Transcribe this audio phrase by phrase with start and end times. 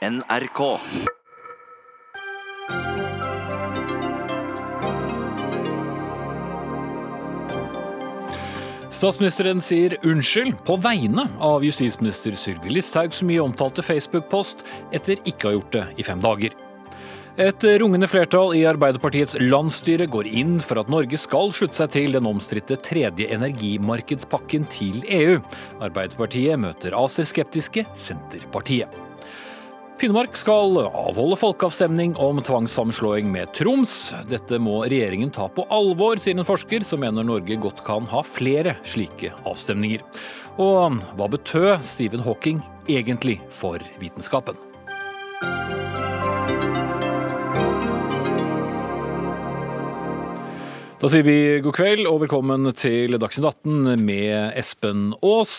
[0.00, 0.78] NRK.
[8.88, 14.64] Statsministeren sier unnskyld på vegne av justisminister Sylvi Listhaugs mye omtalte Facebook-post
[14.96, 16.56] etter ikke å ha gjort det i fem dager.
[17.40, 22.16] Et rungende flertall i Arbeiderpartiets landsstyre går inn for at Norge skal slutte seg til
[22.16, 25.38] den omstridte tredje energimarkedspakken til EU.
[25.84, 29.09] Arbeiderpartiet møter ACER-skeptiske Senterpartiet.
[30.00, 34.14] Finnmark skal avholde folkeavstemning om tvangssammenslåing med Troms.
[34.30, 38.22] Dette må regjeringen ta på alvor, sier en forsker som mener Norge godt kan ha
[38.24, 40.00] flere slike avstemninger.
[40.56, 44.69] Og hva betød Stephen Hawking egentlig for vitenskapen?
[51.00, 55.54] Da sier vi god kveld og velkommen til Dagsnytt 18 med Espen Aas.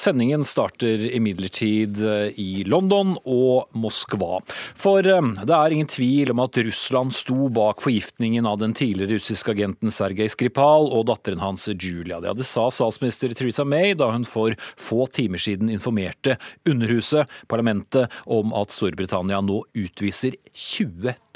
[0.00, 2.00] Sendingen starter imidlertid
[2.40, 4.38] i London og Moskva.
[4.72, 9.18] For eh, det er ingen tvil om at Russland sto bak forgiftningen av den tidligere
[9.18, 12.22] russiske agenten Sergej Skripal og datteren hans Julia.
[12.24, 18.08] Ja, det sa statsminister Theresa May da hun for få timer siden informerte Underhuset, parlamentet,
[18.24, 20.40] om at Storbritannia nå utviser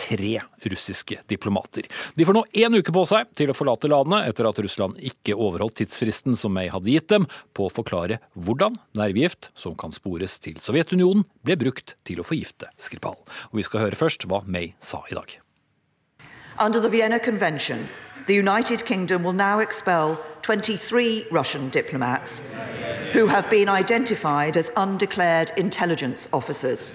[0.01, 1.83] 23 russiske diplomater.
[2.15, 5.37] De får nå én uke på seg til å forlate landet etter at Russland ikke
[5.37, 10.39] overholdt tidsfristen som May hadde gitt dem på å forklare hvordan nervegift som kan spores
[10.43, 13.19] til Sovjetunionen, ble brukt til å forgifte Skripal.
[13.53, 15.37] Og Vi skal høre først hva May sa i dag.
[16.59, 17.89] Under the Vienna Convention,
[18.27, 22.43] the United Kingdom will now expel 23 Russian diplomats
[23.13, 26.93] who have been identified as undeclared intelligence officers.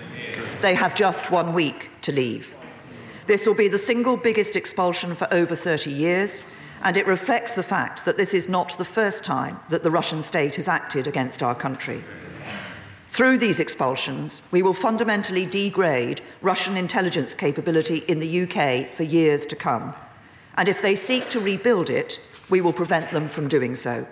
[0.62, 2.56] They have just one week to leave.
[3.26, 6.46] This will be the single biggest expulsion for over 30 years,
[6.84, 10.22] and it reflects the fact that this is not the first time that the Russian
[10.22, 12.04] state has acted against our country.
[13.10, 19.46] Through these expulsions, we will fundamentally degrade Russian intelligence capability in the UK for years
[19.48, 19.96] to come.
[20.56, 24.06] And if they seek to rebuild it, we will prevent them from doing so.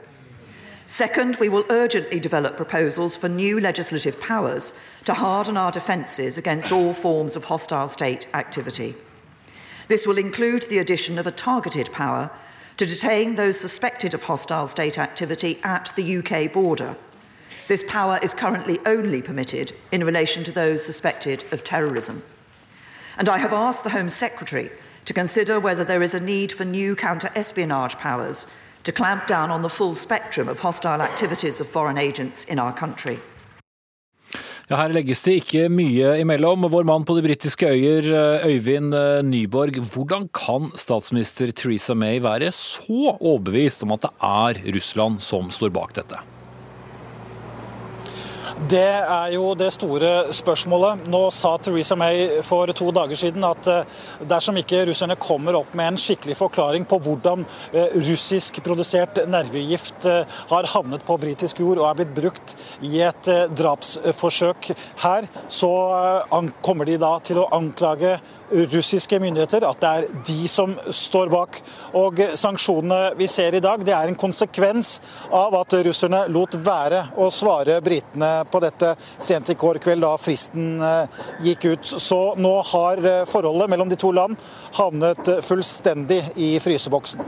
[0.87, 4.73] Second, we will urgently develop proposals for new legislative powers
[5.05, 8.95] to harden our defences against all forms of hostile state activity.
[9.87, 12.31] This will include the addition of a targeted power
[12.77, 16.97] to detain those suspected of hostile state activity at the UK border.
[17.67, 22.23] This power is currently only permitted in relation to those suspected of terrorism.
[23.17, 24.71] And I have asked the Home Secretary
[25.05, 28.47] to consider whether there is a need for new counter espionage powers
[28.83, 32.73] to clamp down on the full spectrum of hostile activities of foreign agents in our
[32.73, 33.17] country.
[34.69, 36.63] Ja, her legges det ikke mye imellom.
[36.71, 38.07] Vår mann på de britiske øyer,
[38.47, 38.95] Øyvind
[39.27, 39.81] Nyborg.
[39.91, 45.73] Hvordan kan statsminister Theresa May være så overbevist om at det er Russland som står
[45.75, 46.21] bak dette?
[48.53, 51.07] Det er jo det store spørsmålet.
[51.09, 53.65] Nå sa Theresa May for to dager siden at
[54.29, 57.41] dersom ikke russerne kommer opp med en skikkelig forklaring på hvordan
[57.95, 60.05] russisk produsert nervegift
[60.51, 62.55] har havnet på britisk jord og er blitt brukt
[62.85, 64.69] i et drapsforsøk
[65.01, 65.73] her, så
[66.61, 68.19] kommer de da til å anklage
[68.51, 71.59] russiske myndigheter, at det er de som står bak.
[71.99, 74.97] Og sanksjonene vi ser i dag, det er en konsekvens
[75.33, 80.15] av at russerne lot være å svare britene på dette sent i går kveld, da
[80.21, 80.77] fristen
[81.43, 81.93] gikk ut.
[82.01, 84.39] Så nå har forholdet mellom de to land
[84.77, 87.23] havnet fullstendig i fryseboksen.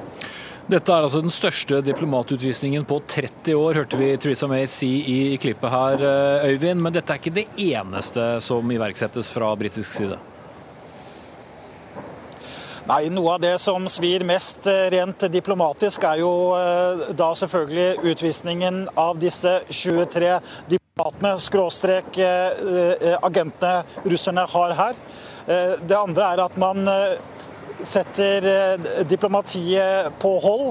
[0.66, 5.18] Dette er altså den største diplomatutvisningen på 30 år, hørte vi Theresa May si i
[5.38, 6.06] klippet her,
[6.50, 6.82] Øyvind.
[6.82, 10.18] Men dette er ikke det eneste som iverksettes fra britisk side?
[12.86, 16.34] Nei, Noe av det som svir mest rent diplomatisk, er jo
[17.18, 20.36] da selvfølgelig utvisningen av disse 23
[20.70, 22.20] diplomatene, skråstrek
[23.26, 25.00] agentene russerne har her.
[25.82, 26.86] Det andre er at man
[27.82, 28.46] setter
[29.10, 30.70] diplomatiet på hold.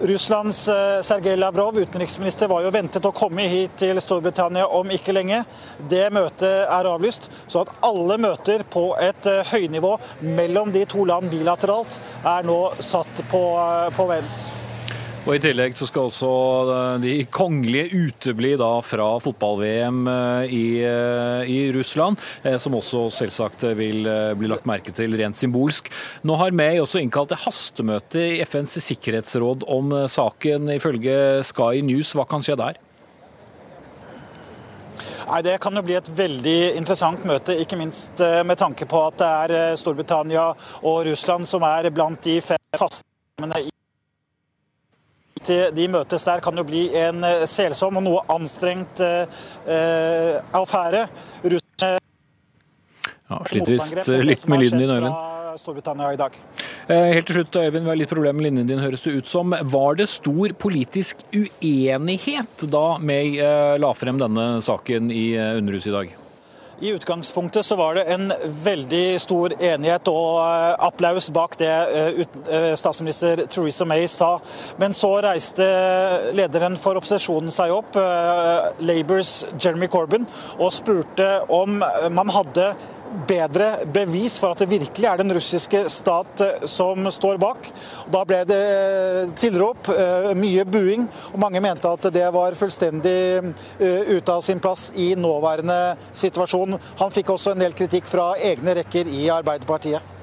[0.00, 0.68] Russlands
[1.02, 5.42] Sergej Lavrov, utenriksminister, var jo ventet å komme hit til Storbritannia om ikke lenge.
[5.90, 9.92] Det møtet er avlyst, så at alle møter på et høynivå
[10.24, 13.44] mellom de to land bilateralt er nå satt på,
[13.96, 14.48] på vent.
[15.28, 16.28] Og I tillegg så skal også
[17.02, 19.98] de kongelige utebli da fra fotball-VM
[20.48, 22.16] i, i, Russland,
[22.56, 24.08] som også selvsagt vil
[24.40, 25.90] bli lagt merke til rent symbolsk.
[26.24, 32.14] Nå har May også innkalt til hastemøte i FNs sikkerhetsråd om saken, ifølge Sky News.
[32.16, 32.80] Hva kan skje der?
[35.28, 39.20] Nei, Det kan jo bli et veldig interessant møte, ikke minst med tanke på at
[39.20, 40.48] det er Storbritannia
[40.80, 43.04] og Russland som er blant de fem faste
[43.60, 43.68] i
[45.48, 51.06] de møtes der kan jo bli en selsom og noe anstrengt eh, affære.
[51.44, 51.98] Russerne
[53.30, 55.14] Ja, Sliter visst litt med lyden din, Øyvind.
[55.60, 56.34] Storbritannia i dag.
[56.88, 59.30] Eh, helt til slutt, Øyvind, vi har litt problemer med linjen din, høres det ut
[59.30, 59.50] som.
[59.50, 65.92] Var det stor politisk uenighet da May eh, la frem denne saken i eh, Underhuset
[65.92, 66.19] i dag?
[66.80, 68.30] I utgangspunktet så var det en
[68.64, 70.38] veldig stor enighet og
[70.80, 71.72] applaus bak det
[72.80, 74.30] statsminister Theresa May sa.
[74.80, 75.66] Men så reiste
[76.32, 77.98] lederen for opposisjonen seg opp,
[78.80, 80.24] Labours Jeremy Corbyn,
[80.56, 81.82] og spurte om
[82.16, 82.70] man hadde
[83.28, 87.70] bedre bevis for at det virkelig er den russiske stat eh, som står bak.
[88.12, 93.18] Da ble det eh, tilrop, eh, mye buing, og mange mente at det var fullstendig
[93.80, 96.78] ute av sin plass i nåværende situasjon.
[97.00, 100.16] Han fikk også en del kritikk fra egne rekker i Arbeiderpartiet.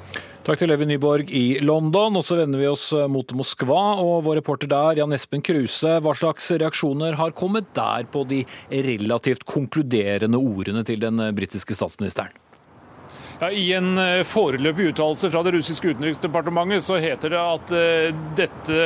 [0.48, 2.16] Takk til Levi Nyborg i London.
[2.20, 5.98] Og så vender vi oss mot Moskva, og vår reporter der, Jan Espen Kruse.
[6.04, 12.47] Hva slags reaksjoner har kommet der på de relativt konkluderende ordene til den britiske statsministeren?
[13.40, 18.22] Ja, I en eh, foreløpig uttalelse fra det russiske utenriksdepartementet så heter det at uh,
[18.38, 18.78] dette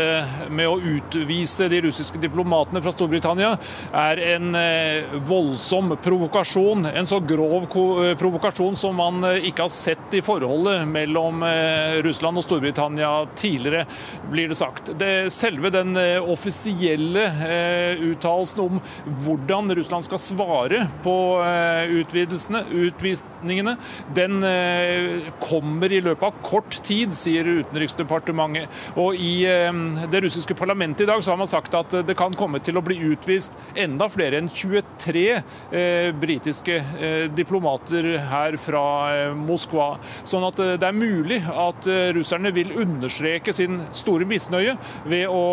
[0.52, 3.54] med å utvise de russiske diplomatene fra Storbritannia
[3.96, 6.84] er en uh, voldsom provokasjon.
[6.92, 7.70] En så grov
[8.20, 11.46] provokasjon som man ikke har sett i forholdet mellom
[12.04, 13.10] Russland og Storbritannia
[13.40, 13.86] tidligere,
[14.32, 14.92] blir det sagt.
[15.00, 17.24] Det, selve den offisielle
[18.10, 18.82] uttalelsen om
[19.24, 21.16] hvordan Russland skal svare på
[22.02, 23.78] utvidelsene, utvisningene,
[24.18, 28.70] den Eh, kommer i løpet av kort tid, sier Utenriksdepartementet.
[29.00, 32.36] Og I eh, det russiske parlamentet i dag så har man sagt at det kan
[32.38, 36.80] komme til å bli utvist enda flere enn 23 eh, britiske
[37.36, 38.84] diplomater her fra
[39.38, 39.94] Moskva.
[40.28, 44.76] Sånn at det er mulig at russerne vil understreke sin store misnøye
[45.10, 45.44] ved å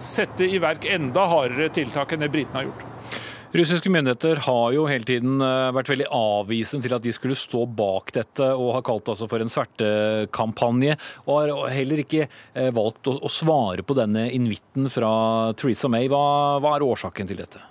[0.00, 2.86] sette i verk enda hardere tiltak enn det britene har gjort.
[3.56, 7.62] Russiske myndigheter har jo hele tiden eh, vært veldig avvisende til at de skulle stå
[7.78, 10.98] bak dette, og har kalt det altså for en svertekampanje.
[11.24, 16.10] Og har heller ikke eh, valgt å svare på denne invitten fra Theresa May.
[16.12, 16.26] Hva,
[16.60, 17.62] hva er årsaken til dette?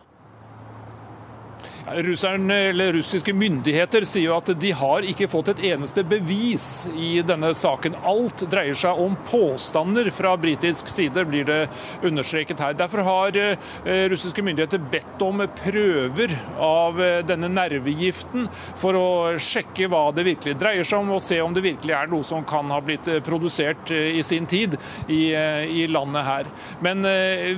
[1.86, 7.20] Russerne, eller Russiske myndigheter sier jo at de har ikke fått et eneste bevis i
[7.26, 7.94] denne saken.
[8.10, 11.60] Alt dreier seg om påstander fra britisk side, blir det
[12.06, 12.74] understreket her.
[12.78, 18.50] Derfor har eh, russiske myndigheter bedt om prøver av eh, denne nervegiften
[18.82, 22.10] for å sjekke hva det virkelig dreier seg om, og se om det virkelig er
[22.10, 24.74] noe som kan ha blitt eh, produsert i sin tid
[25.06, 25.30] i,
[25.70, 26.50] i landet her.
[26.82, 27.06] Men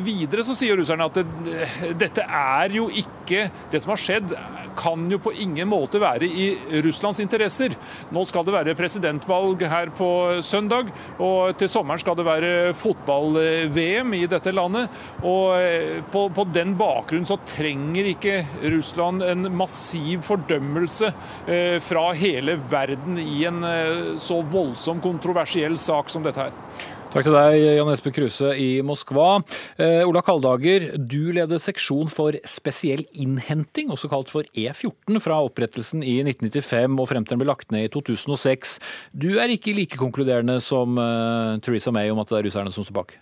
[0.04, 4.38] videre så sier russerne at det, dette er jo ikke det som har skjedd skjedd,
[4.78, 6.48] kan jo på ingen måte være i
[6.86, 7.74] Russlands interesser.
[8.14, 10.10] Nå skal det være presidentvalg her på
[10.46, 14.92] søndag, og til sommeren skal det være fotball-VM i dette landet.
[15.24, 18.44] Og eh, på, på den bakgrunn så trenger ikke
[18.76, 21.10] Russland en massiv fordømmelse
[21.50, 26.94] eh, fra hele verden i en eh, så voldsom kontroversiell sak som dette her.
[27.18, 29.40] Takk til deg, Jan Espen Kruse i Moskva.
[29.82, 36.06] Eh, Ola Kaldager, du leder seksjon for spesiell innhenting, også kalt for E14, fra opprettelsen
[36.06, 38.76] i 1995 og frem til den ble lagt ned i 2006.
[39.18, 42.86] Du er ikke like konkluderende som eh, Theresa May om at det er russerne som
[42.86, 43.18] står bak?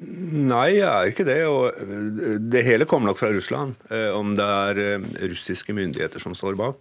[0.00, 1.42] Nei, jeg er ikke det.
[1.52, 3.76] Og eh, det hele kommer nok fra Russland.
[3.92, 5.04] Eh, om det er
[5.34, 6.80] russiske myndigheter som står bak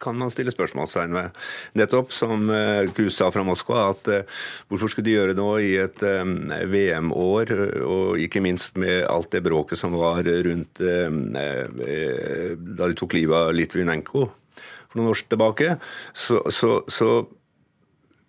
[0.00, 1.36] kan man stille spørsmålstegn ved.
[1.78, 2.48] Nettopp som
[2.96, 6.04] Krus eh, sa fra Moskva, at eh, hvorfor skulle de gjøre det nå i et
[6.06, 6.24] eh,
[6.72, 13.36] VM-år, og ikke minst med alt det bråket som var rundt da de tok livet
[13.36, 14.24] av Litvinenko
[14.90, 15.76] for noen år tilbake,
[16.16, 17.10] så, så, så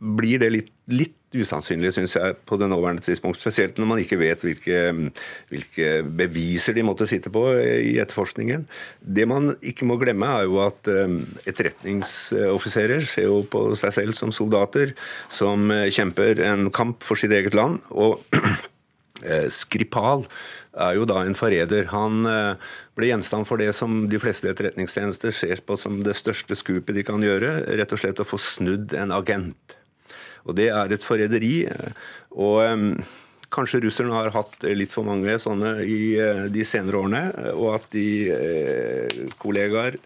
[0.01, 3.39] blir det litt, litt usannsynlig, syns jeg, på det nåværende tidspunkt.
[3.39, 4.79] Spesielt når man ikke vet hvilke,
[5.51, 8.67] hvilke, beviser de måtte sitte på i etterforskningen.
[8.99, 14.17] Det man ikke må glemme, er jo at um, etterretningsoffiserer ser jo på seg selv
[14.19, 14.95] som soldater
[15.31, 17.79] som uh, kjemper en kamp for sitt eget land.
[17.91, 18.51] og uh,
[19.61, 20.25] Skripal
[20.71, 21.91] er jo da en forræder.
[21.91, 22.23] Han
[22.97, 27.03] ble gjenstand for det som de fleste etterretningstjenester ser på som det største skupet de
[27.05, 29.75] kan gjøre, rett og slett å få snudd en agent.
[30.45, 31.55] Og det er et forræderi.
[32.31, 33.03] Og
[33.51, 37.89] Kanskje russerne har hatt litt for mange sånne i eh, de senere årene, og at
[37.91, 39.97] de eh, kollegaer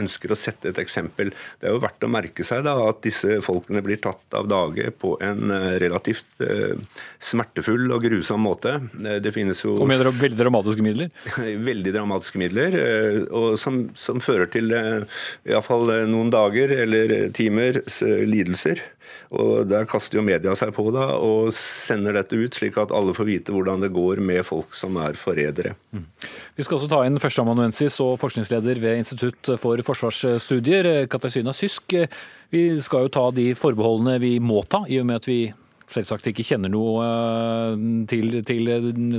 [0.00, 1.32] ønsker å sette et eksempel.
[1.60, 4.90] Det er jo verdt å merke seg da, at disse folkene blir tatt av dage
[5.00, 6.76] på en eh, relativt eh,
[7.22, 8.78] smertefull og grusom måte.
[8.92, 11.12] Det finnes jo Og med veldig dramatiske midler?
[11.70, 18.02] veldig dramatiske midler, eh, og som, som fører til eh, iallfall noen dager eller timers
[18.04, 18.84] lidelser.
[19.32, 23.14] Og Der kaster jo media seg på da, og sender dette ut, slik at alle
[23.16, 25.74] får vite hvordan det går med folk som er forrædere.
[25.92, 26.04] Mm.
[26.56, 31.96] Vi skal også ta inn førsteamanuensis og forskningsleder ved Institutt for forsvarsstudier, Katarzyna Sysk.
[32.52, 35.40] Vi skal jo ta de forbeholdene vi må ta, i og med at vi
[35.92, 38.70] selvsagt ikke kjenner noe eh, til, til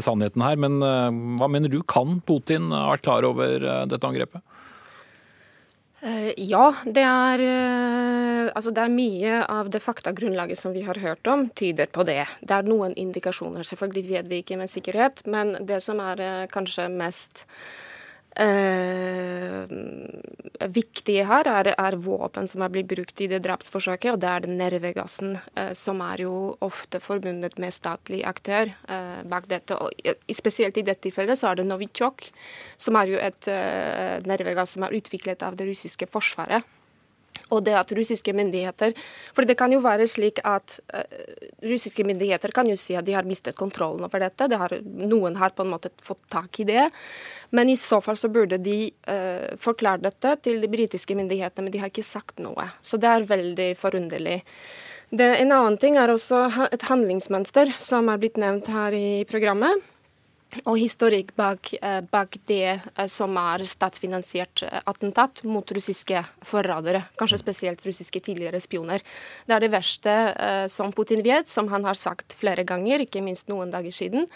[0.03, 0.59] sannheten her.
[0.62, 4.43] Men eh, hva mener du, kan Putin ha vært klar over eh, dette angrepet?
[6.03, 7.41] Ja, det er,
[8.51, 12.25] altså det er mye av det faktagrunnlaget som vi har hørt om, tyder på det.
[12.43, 15.24] Det er noen indikasjoner, selvfølgelig vet vi ikke med sikkerhet.
[15.24, 17.45] Men det som er kanskje mest
[18.34, 19.70] Eh,
[20.74, 24.46] viktige her er, er, våpen som er blitt brukt i det drapsforsøket, og det er
[24.46, 26.34] den nervegassen, eh, som er jo
[26.66, 29.78] ofte forbundet med statlig aktør eh, bak dette.
[29.78, 29.94] Og
[30.34, 32.25] spesielt i dette tilfellet så er det Novichok,
[32.82, 36.66] som er jo et eh, nervegass som er utviklet av det russiske forsvaret.
[37.53, 38.95] Og det at russiske myndigheter
[39.33, 41.03] For det kan jo være slik at uh,
[41.69, 44.50] russiske myndigheter kan jo si at de har mistet kontrollen over dette.
[44.50, 46.88] Det har, noen har på en måte fått tak i det.
[47.53, 51.74] Men i så fall så burde de uh, forklare dette til de britiske myndighetene, men
[51.74, 52.67] de har ikke sagt noe.
[52.81, 54.41] Så det er veldig forunderlig.
[55.13, 59.92] Det, en annen ting er også et handlingsmønster som er blitt nevnt her i programmet
[60.65, 67.03] og historikk bak, eh, bak, det eh, som er statsfinansiert eh, attentat mot russiske forrædere.
[67.19, 69.03] Kanskje spesielt russiske tidligere spioner.
[69.48, 70.13] Det er det verste
[70.72, 74.27] som Putin vet, som han har sagt flere ganger, ikke minst noen dager siden.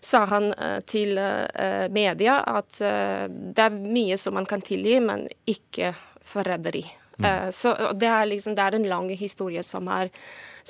[0.00, 0.50] Sa han
[0.88, 1.18] til
[1.92, 5.92] media at det er mye som man kan tilgi, men ikke
[6.24, 6.84] forræderi.
[7.20, 7.52] Mm.
[7.52, 10.08] Så det er, liksom, det er en lang historie som er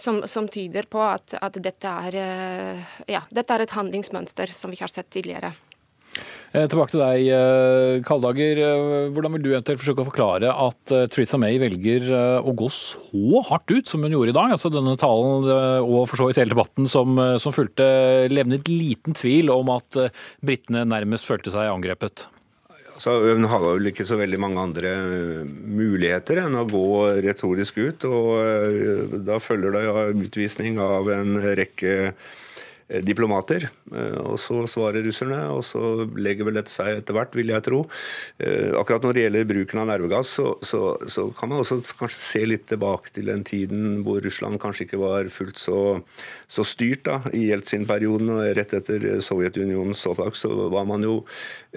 [0.01, 4.73] som, som tyder på at, at dette, er, eh, ja, dette er et handlingsmønster som
[4.73, 5.53] vi har sett tidligere.
[6.51, 8.63] Eh, tilbake til deg, eh, Kaldager.
[9.15, 13.93] Hvordan vil du forsøke å forklare at Theresa May velger å gå så hardt ut
[13.93, 14.57] som hun gjorde i dag?
[14.57, 15.47] Altså Denne talen
[15.85, 17.87] og for så vidt hele debatten som, som fulgte,
[18.33, 20.03] levnet liten tvil om at
[20.43, 22.27] britene nærmest følte seg angrepet?
[23.01, 26.85] Så hun har vel ikke så veldig mange andre eh, muligheter enn å gå
[27.25, 28.07] retorisk ut.
[28.11, 32.15] Og eh, da følger det utvisning av en rekke
[33.07, 33.69] diplomater.
[33.91, 37.85] Og så svarer russerne, og så legger vel dette seg etter hvert, vil jeg tro.
[38.81, 42.43] Akkurat når det gjelder bruken av nervegass, så, så, så kan man også kanskje se
[42.49, 45.79] litt tilbake til den tiden hvor Russland kanskje ikke var fullt så,
[46.51, 47.05] så styrt.
[47.07, 51.21] da, I Jeltsin-perioden og rett etter Sovjetunionens opptak så man jo,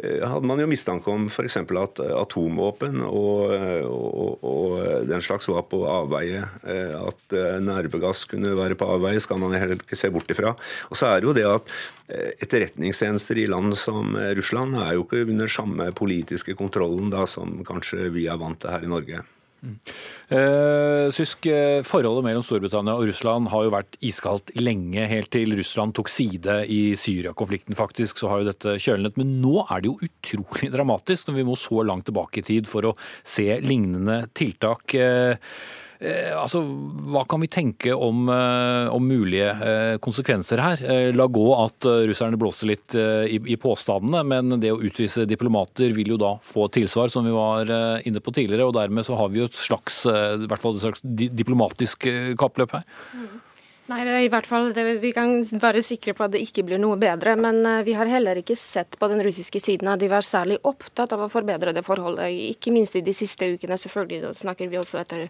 [0.02, 1.60] hadde man jo mistanke om f.eks.
[1.62, 3.52] at atomvåpen og,
[3.86, 6.42] og, og, den slags var på avveie.
[6.98, 10.56] At nervegass kunne være på avveie, skal man heller ikke se bort ifra.
[10.90, 11.72] Og så er det jo det at
[12.10, 17.28] eh, etterretningstjenester i land som eh, Russland er jo ikke under samme politiske kontrollen da
[17.30, 19.24] som kanskje vi er vant til her i Norge.
[19.64, 19.76] Mm.
[20.36, 21.48] Eh, Sysk,
[21.88, 26.58] Forholdet mellom Storbritannia og Russland har jo vært iskaldt lenge, helt til Russland tok side
[26.68, 27.78] i Syria-konflikten.
[27.80, 29.18] faktisk, så har jo dette kjølnet.
[29.20, 32.68] Men nå er det jo utrolig dramatisk når vi må så langt tilbake i tid
[32.70, 34.98] for å se lignende tiltak.
[36.04, 36.60] Eh, altså,
[37.14, 40.84] hva kan vi tenke om, eh, om mulige eh, konsekvenser her?
[41.16, 46.14] La gå at russerne blåser litt i, i, påstandene, men det å utvise diplomater vil
[46.16, 47.70] jo da få tilsvar, som vi var
[48.04, 48.68] inne på tidligere.
[48.68, 52.08] og Dermed så har vi jo et slags, i hvert fall et slags diplomatisk
[52.40, 52.86] kappløp her.
[53.14, 53.40] Mm.
[53.84, 56.96] Nei, i hvert fall, det, Vi kan være sikre på at det ikke blir noe
[56.96, 57.34] bedre.
[57.36, 60.62] Men uh, vi har heller ikke sett på den russiske siden at de var særlig
[60.64, 62.32] opptatt av å forbedre det forholdet.
[62.54, 63.76] Ikke minst i de siste ukene.
[63.82, 65.26] Selvfølgelig da snakker vi også etter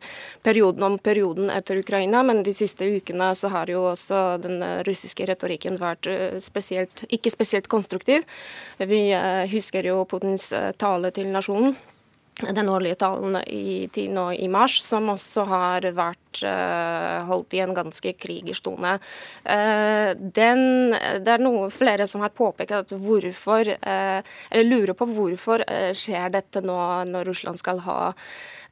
[0.46, 4.84] perioden om perioden etter Ukraina, men de siste ukene så har jo også den eh,
[4.86, 8.22] russiske retorikken vært uh, spesielt, ikke spesielt konstruktiv.
[8.78, 9.02] Vi
[9.50, 11.74] husker jo Putins tale til nasjonen
[12.42, 17.76] den årlige talen i, nå i mars, som også har vært uh, holdt i en
[17.78, 18.96] ganske krigersk tone.
[19.46, 25.64] Uh, det er noe flere som har påpekt at hvorfor, uh, eller lurer på hvorfor
[25.94, 28.02] skjer dette nå når Russland skal ha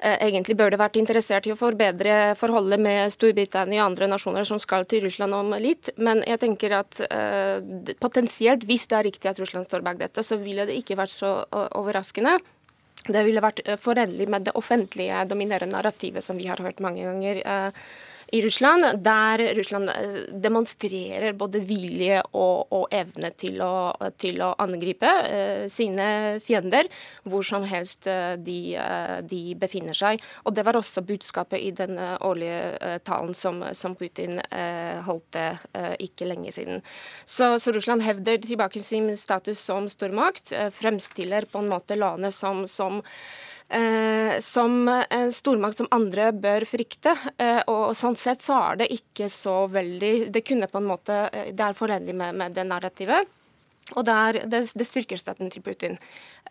[0.01, 4.57] Egentlig bør det vært interessert i å forbedre forholdet med Storbritannia og andre nasjoner som
[4.57, 5.91] skal til Russland om litt.
[6.01, 7.03] Men jeg tenker at
[8.01, 11.13] potensielt, hvis det er riktig at Russland står bak dette, så ville det ikke vært
[11.13, 12.39] så overraskende
[13.07, 17.05] det ville vært eh, forenlig med det offentlige dominerende narrativet som vi har hørt mange
[17.07, 17.43] ganger.
[18.31, 24.41] Eh, i Russland, der Russland eh, demonstrerer både vilje og, og evne til å, til
[24.41, 26.87] å angripe eh, sine fiender
[27.23, 30.21] hvor som helst eh, de, eh, de, befinner seg.
[30.45, 34.39] Og Det var også budskapet i den årlige talen som, som Putin
[35.05, 35.37] holdt
[35.99, 36.81] ikke lenge siden.
[37.25, 42.63] Så, så, Russland hevder tilbake sin status som stormakt, fremstiller på en måte landet som,
[42.69, 43.01] som
[43.71, 47.15] eh, som en stormakt som andre bør frykte.
[47.37, 51.17] Eh, og sånn sett så er det ikke så veldig Det kunne på en måte
[51.31, 53.29] Det er forenlig med, med det narrativet.
[53.95, 55.97] Og det, det, det, styrker støtten til Putin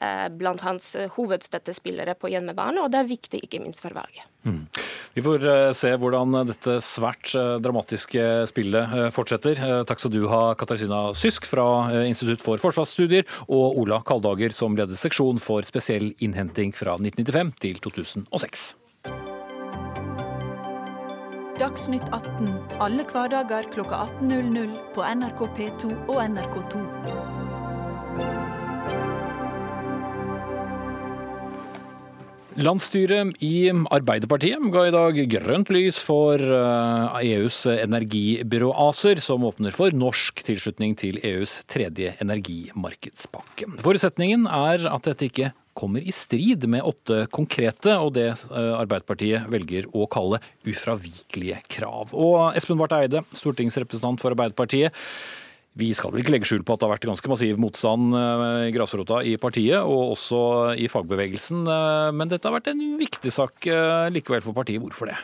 [0.01, 4.27] eh, blant hans hovedstøttespillere på hjemmebane, og det er viktig ikke minst for valget.
[4.45, 4.67] Mm.
[5.15, 9.59] Vi får eh, se hvordan dette svært eh, dramatiske spillet eh, fortsetter.
[9.89, 11.67] Takk skal du ha, Katarzyna Sysk fra
[12.07, 17.83] Institutt for forsvarsstudier, og Ola Kaldager, som leder seksjon for spesiell innhenting fra 1995 til
[17.91, 18.69] 2006.
[21.61, 22.47] Dagsnytt 18
[22.81, 26.81] alle hverdager kl 18.00 på NRK P2 og NRK2.
[32.65, 39.45] Landsstyret i Arbeiderpartiet ga i dag grønt lys for EUs eh, e energibyrå ACER, som
[39.45, 43.69] åpner for norsk tilslutning til EUs tredje energimarkedspakke.
[43.85, 49.51] Forutsetningen er at dette ikke kommer i strid med åtte konkrete og det eh, Arbeiderpartiet
[49.53, 52.15] velger å kalle ufravikelige krav.
[52.15, 54.97] Og Espen Barth Eide, stortingsrepresentant for Arbeiderpartiet.
[55.79, 58.69] Vi skal vel ikke legge skjul på at det har vært ganske massiv motstand eh,
[58.69, 60.41] i grasrota i partiet, og også
[60.83, 61.63] i fagbevegelsen.
[61.63, 64.83] Eh, men dette har vært en viktig sak eh, likevel for partiet.
[64.83, 65.19] Hvorfor det?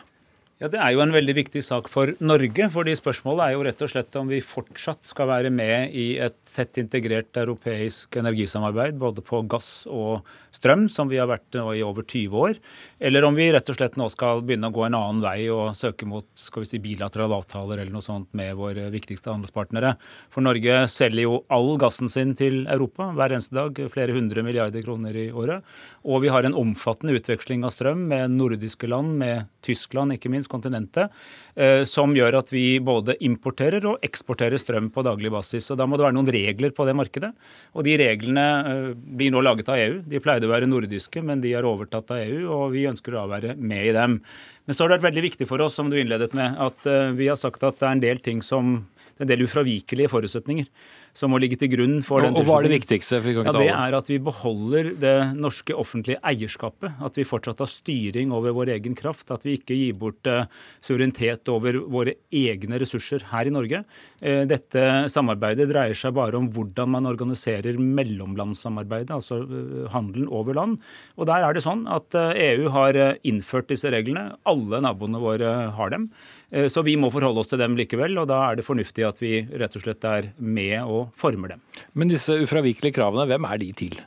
[0.57, 2.65] Ja, Det er jo en veldig viktig sak for Norge.
[2.73, 6.33] fordi Spørsmålet er jo rett og slett om vi fortsatt skal være med i et
[6.49, 10.25] tett integrert europeisk energisamarbeid, både på gass og
[10.57, 12.59] strøm, som vi har vært nå i over 20 år,
[12.99, 15.75] eller om vi rett og slett nå skal begynne å gå en annen vei og
[15.77, 19.95] søke mot skal vi si, bilaterale avtaler eller noe sånt med våre viktigste handelspartnere.
[20.33, 24.83] For Norge selger jo all gassen sin til Europa hver eneste dag, flere hundre milliarder
[24.85, 25.65] kroner i året.
[26.07, 30.49] Og vi har en omfattende utveksling av strøm med nordiske land, med Tyskland, ikke minst,
[30.51, 31.13] kontinentet,
[31.55, 35.69] eh, som gjør at vi både importerer og eksporterer strøm på daglig basis.
[35.71, 37.33] Og Da må det være noen regler på det markedet.
[37.75, 40.01] Og de reglene eh, blir nå laget av EU.
[40.07, 43.27] De pleide å være nordiske, men de er overtatt av EU, og vi ønsker å
[43.29, 44.19] være med i dem.
[44.65, 47.13] Men så har det vært veldig viktig for oss, som du innledet med, at eh,
[47.17, 48.79] vi har sagt at det er en del ting som
[49.19, 50.69] en del ufravikelige forutsetninger
[51.17, 53.19] som må ligge til grunn for den Og Hva er det viktigste?
[53.25, 56.93] ja, Det er at vi beholder det norske offentlige eierskapet.
[57.01, 59.31] At vi fortsatt har styring over vår egen kraft.
[59.33, 60.45] At vi ikke gir bort uh,
[60.81, 63.83] suverenitet over våre egne ressurser her i Norge.
[64.21, 70.53] Uh, dette samarbeidet dreier seg bare om hvordan man organiserer mellomlandssamarbeidet, altså uh, handelen over
[70.53, 70.77] land.
[71.17, 74.35] Og der er det sånn at EU har innført disse reglene.
[74.45, 76.11] Alle naboene våre har dem.
[76.51, 79.19] Eh, så vi må forholde oss til dem likevel, og da er det fornuftig at
[79.23, 81.63] vi rett og slett er med og former dem.
[81.93, 83.99] Men disse ufravikelige kravene, hvem er de til?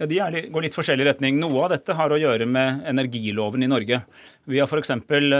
[0.00, 0.18] Ja, De
[0.50, 1.36] går litt forskjellig retning.
[1.38, 4.00] Noe av dette har å gjøre med energiloven i Norge.
[4.44, 4.90] Vi har f.eks.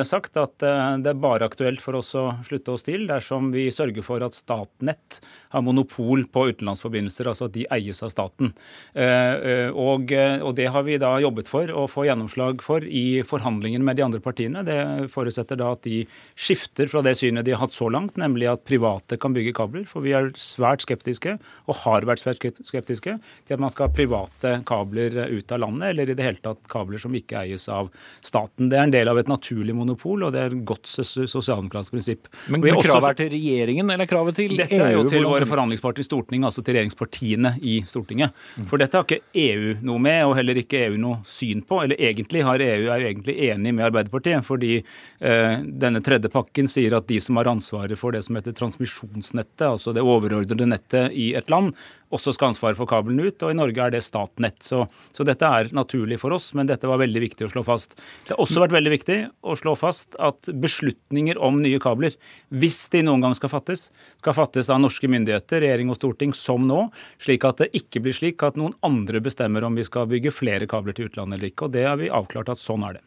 [0.06, 3.64] sagt at eh, det er bare aktuelt for oss å slutte oss til dersom vi
[3.74, 5.18] sørger for at Statnett
[5.50, 8.52] har monopol på utenlandsforbindelser, altså at de eies av staten.
[8.94, 13.24] Eh, eh, og, og, det har vi da jobbet for å få gjennomslag for i
[13.26, 14.62] forhandlingene med de andre partiene.
[14.68, 14.78] Det
[15.10, 16.04] forutsetter da at de
[16.38, 19.82] skifter fra det synet de har hatt så langt, nemlig at private kan bygge kabler.
[19.90, 21.34] For vi er svært skeptiske,
[21.66, 25.90] og har vært svært skeptiske, til at man skal ha private kabler ut av landet,
[25.90, 27.90] eller i det hele tatt kabler som ikke eies av
[28.22, 28.70] staten.
[28.70, 32.28] Det er en del av et naturlig monopol, og det er et godt sosialdemokratisk prinsipp.
[32.52, 34.58] Men, men kravet er til regjeringen, eller kravet til EU?
[34.60, 38.36] Dette er jo til våre forhandlingsparter i Stortinget, altså til regjeringspartiene i Stortinget.
[38.56, 38.68] Mm.
[38.70, 41.82] For dette har ikke EU noe med, og heller ikke EU noe syn på.
[41.84, 46.70] Eller egentlig har EU er jo egentlig enig med Arbeiderpartiet, fordi eh, denne tredje pakken
[46.70, 51.16] sier at de som har ansvaret for det som heter transmisjonsnettet, altså det overordnede nettet
[51.16, 51.72] i et land,
[52.12, 53.42] også skal ha ansvaret for kabelen ut.
[53.42, 54.58] Og i Norge er det Statnett.
[54.64, 57.96] Så, så, dette er naturlig for oss, men dette var veldig viktig å slå fast.
[58.26, 62.16] Det har også vært veldig viktig å slå fast at beslutninger om nye kabler,
[62.52, 63.88] hvis de noen gang skal fattes,
[64.20, 66.84] skal fattes av norske myndigheter, regjering og storting, som nå.
[67.22, 70.68] Slik at det ikke blir slik at noen andre bestemmer om vi skal bygge flere
[70.70, 71.68] kabler til utlandet eller ikke.
[71.68, 73.06] Og det har vi avklart at sånn er det.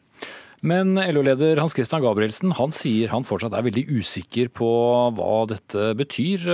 [0.65, 4.69] Men LO-leder Hans Christian Gabrielsen han sier han fortsatt er veldig usikker på
[5.13, 6.47] hva dette betyr.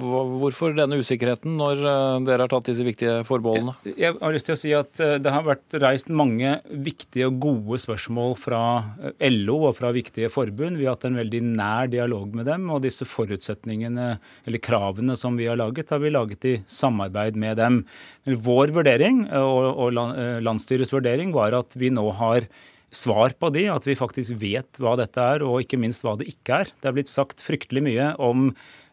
[0.00, 3.76] Hvorfor denne usikkerheten når eh, dere har tatt disse viktige forbeholdene?
[3.94, 7.38] Jeg har lyst til å si at eh, Det har vært reist mange viktige og
[7.46, 8.64] gode spørsmål fra
[9.12, 10.80] eh, LO og fra viktige forbund.
[10.80, 12.66] Vi har hatt en veldig nær dialog med dem.
[12.74, 14.16] Og disse forutsetningene,
[14.48, 17.84] eller kravene som vi har laget, har vi laget i samarbeid med dem.
[18.26, 22.48] Vår vurdering og landsstyrets vurdering var at vi nå har
[22.94, 26.30] svar på de, at vi faktisk vet hva dette er, og ikke minst hva det
[26.30, 26.72] ikke er.
[26.80, 28.50] Det er blitt sagt fryktelig mye om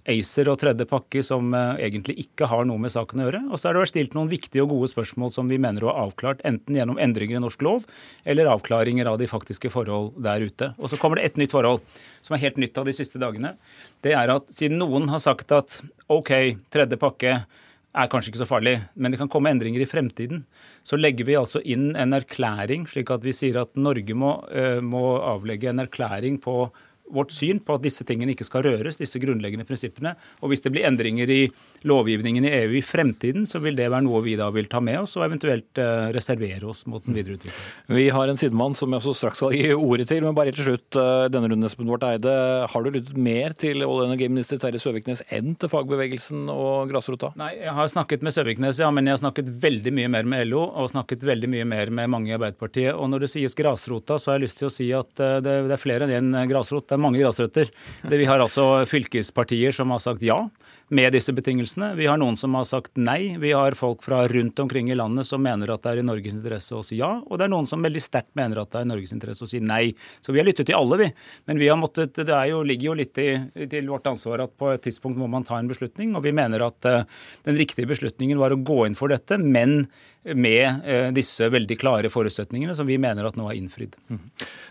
[0.10, 3.42] ACER og tredje pakke som uh, egentlig ikke har noe med saken å gjøre.
[3.52, 5.92] Og så har det vært stilt noen viktige og gode spørsmål som vi mener å
[5.92, 7.86] ha avklart, enten gjennom endringer i norsk lov
[8.26, 10.72] eller avklaringer av de faktiske forhold der ute.
[10.82, 11.84] Og så kommer det et nytt forhold
[12.26, 13.54] som er helt nytt av de siste dagene.
[14.02, 16.34] Det er at siden noen har sagt at OK,
[16.74, 17.44] tredje pakke
[17.92, 20.46] er kanskje ikke så farlig, men det kan komme endringer i fremtiden.
[20.88, 24.80] Så legger vi altså inn en erklæring, slik at vi sier at Norge må, eh,
[24.80, 26.72] må avlegge en erklæring på
[27.14, 30.16] vårt syn på at disse tingene ikke skal røres, disse grunnleggende prinsippene.
[30.42, 31.42] Og hvis det blir endringer i
[31.88, 35.02] lovgivningen i EU i fremtiden, så vil det være noe vi da vil ta med
[35.04, 37.98] oss og eventuelt uh, reservere oss mot den videre utviklingen.
[37.98, 40.60] Vi har en sidemann som jeg også straks skal gi ordet til, men bare helt
[40.60, 42.36] til slutt uh, denne runden, Espen Barth Eide.
[42.72, 47.32] Har du lyttet mer til olje- og energiminister Terje Søviknes enn til fagbevegelsen og grasrota?
[47.40, 50.48] Nei, jeg har snakket med Søviknes, ja, men jeg har snakket veldig mye mer med
[50.50, 52.94] LO og snakket veldig mye mer med mange i Arbeiderpartiet.
[52.96, 55.58] Og når det sies grasrota, så har jeg lyst til å si at uh, det,
[55.70, 56.88] det er flere enn én grasrot.
[56.90, 57.72] Det mange grasrøtter.
[58.12, 60.44] Vi har altså fylkespartier som har sagt ja
[60.92, 61.94] med disse betingelsene.
[61.96, 63.38] Vi har noen som har sagt nei.
[63.40, 66.36] Vi har folk fra rundt omkring i landet som mener at det er i Norges
[66.36, 68.88] interesse å si ja, og det er noen som veldig sterkt mener at det er
[68.90, 69.94] i Norges interesse å si nei.
[70.20, 71.08] Så vi har lyttet til alle, vi.
[71.48, 73.30] Men vi har måttet, det jo, ligger jo litt i,
[73.72, 76.68] til vårt ansvar at på et tidspunkt må man ta en beslutning, og vi mener
[76.68, 77.06] at uh,
[77.48, 79.86] den riktige beslutningen var å gå inn for dette, men
[80.28, 83.96] med uh, disse veldig klare forutsetningene som vi mener at nå er innfridd.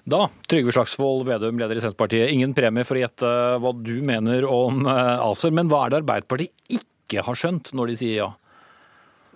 [0.04, 3.30] Da, Trygve Slagsvold Vedum, leder i Senterpartiet, ingen premie for å gjette
[3.62, 7.92] hva du mener om uh, ACER, men hva er det Arbeiderpartiet ikke har skjønt når
[7.92, 8.28] de sier ja?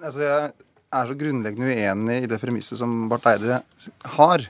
[0.03, 0.53] Altså, jeg
[0.95, 3.61] er så grunnleggende uenig i det premisset som Barth Eide
[4.17, 4.45] har,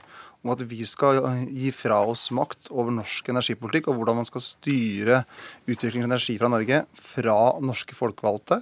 [0.45, 4.43] om at vi skal gi fra oss makt over norsk energipolitikk og hvordan man skal
[4.45, 5.23] styre
[5.65, 8.59] utvikling av energi fra Norge fra norske folkevalgte,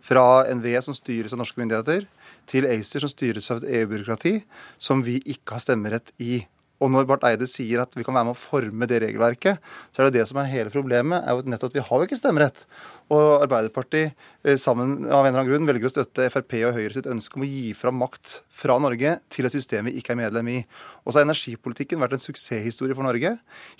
[0.00, 2.06] fra NVE som styres av norske myndigheter,
[2.48, 4.38] til ACER som styres av et EU-byråkrati
[4.80, 6.40] som vi ikke har stemmerett i.
[6.78, 9.58] Og når Barth Eide sier at vi kan være med å forme det regelverket,
[9.90, 12.08] så er det det som er hele problemet, er jo nettopp at vi har jo
[12.08, 12.66] ikke stemmerett.
[13.14, 14.12] Og Arbeiderpartiet
[14.44, 17.38] eh, sammen av en eller annen grunn velger å støtte Frp og Høyre sitt ønske
[17.38, 20.58] om å gi fra makt fra Norge til et system vi ikke er medlem i.
[21.04, 23.30] Og så har energipolitikken vært en suksesshistorie for Norge.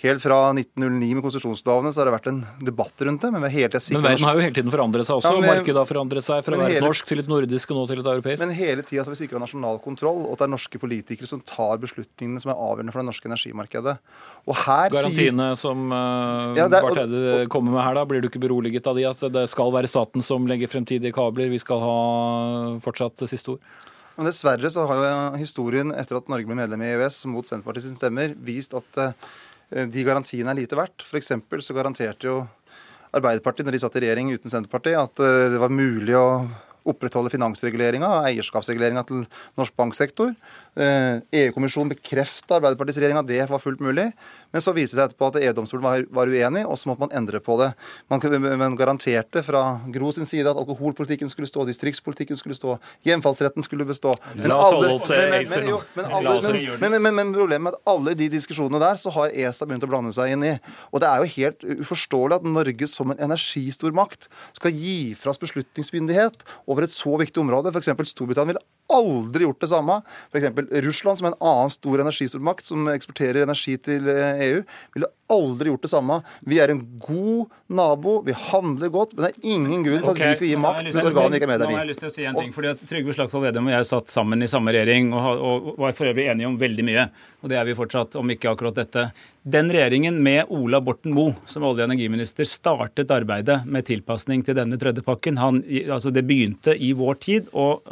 [0.01, 3.31] Helt fra 1909 med konsesjonslovene så har det vært en debatt rundt det.
[3.35, 5.33] Men, vi er hele men verden har jo hele tiden forandret seg også.
[5.35, 7.79] Ja, men, Markedet har forandret seg fra å være hele, norsk til et nordisk og
[7.79, 8.41] nå til et europeisk.
[8.41, 11.43] Men hele tida har vi sikra nasjonal kontroll, og at det er norske politikere som
[11.45, 13.95] tar beslutningene som er avgjørende for det norske energimarkedet.
[14.49, 18.29] Og her Garantiene sier, som uh, ja, Barth Eide kommer med her, da, blir du
[18.31, 21.81] ikke beroliget av de at det skal være staten som legger fremtidige kabler, vi skal
[21.83, 21.97] ha
[22.83, 23.73] fortsatt siste ord?
[24.15, 27.93] Men Dessverre så har jo historien etter at Norge ble medlem i EØS mot Senterpartiets
[27.99, 29.11] stemmer, vist at uh,
[29.87, 31.05] de garantiene er lite verdt.
[31.07, 31.31] F.eks.
[31.63, 32.41] så garanterte jo
[33.15, 36.27] Arbeiderpartiet når de satt i regjering uten Senterpartiet, at uh, det var mulig å
[36.89, 39.23] opprettholde finansreguleringa og eierskapsreguleringa til
[39.59, 40.33] norsk banksektor.
[40.79, 44.05] EU-kommisjonen bekrefta Arbeiderpartiets regjering at det var fullt mulig.
[44.53, 47.15] Men så viste det seg etterpå at EU-domstolen var, var, uenig, og så måtte man
[47.19, 47.69] endre på det.
[48.09, 48.23] Man,
[48.61, 53.85] man, garanterte fra Gro sin side at alkoholpolitikken skulle stå, distriktspolitikken skulle stå, hjemfallsretten skulle
[53.89, 54.15] bestå.
[54.39, 54.93] Men, alle,
[56.81, 60.13] men, men, problemet er at alle de diskusjonene der, så har ESA begynt å blande
[60.15, 60.55] seg inn i.
[60.93, 65.41] Og det er jo helt uforståelig at Norge som en energistormakt skal gi fra oss
[65.41, 67.73] beslutningsmyndighet over et så viktig område.
[67.73, 67.91] F.eks.
[68.13, 69.99] Storbritannia ville aldri gjort det samme.
[70.33, 70.49] F.eks.
[70.87, 74.61] Russland, som er en annen stor energistormakt som eksporterer energi til EU,
[74.95, 76.19] ville aldri gjort det samme.
[76.49, 80.25] Vi er en god nabo, vi handler godt, men det er ingen grunn til okay.
[80.25, 81.73] at vi skal gi makt til et organ vi ikke er medlem i.
[81.73, 83.75] Nå har jeg lyst til å si en ting, fordi at Trygve Slagsvold Vedum og
[83.75, 87.09] jeg satt sammen i samme regjering og, og var for øvrig enige om veldig mye.
[87.43, 89.09] Og det er vi fortsatt, om ikke akkurat dette.
[89.49, 94.57] Den regjeringen med Ola Borten Moe som olje- og energiminister startet arbeidet med tilpasning til
[94.57, 95.39] denne tredje pakken.
[95.39, 97.85] Han, altså det begynte i vår tid, og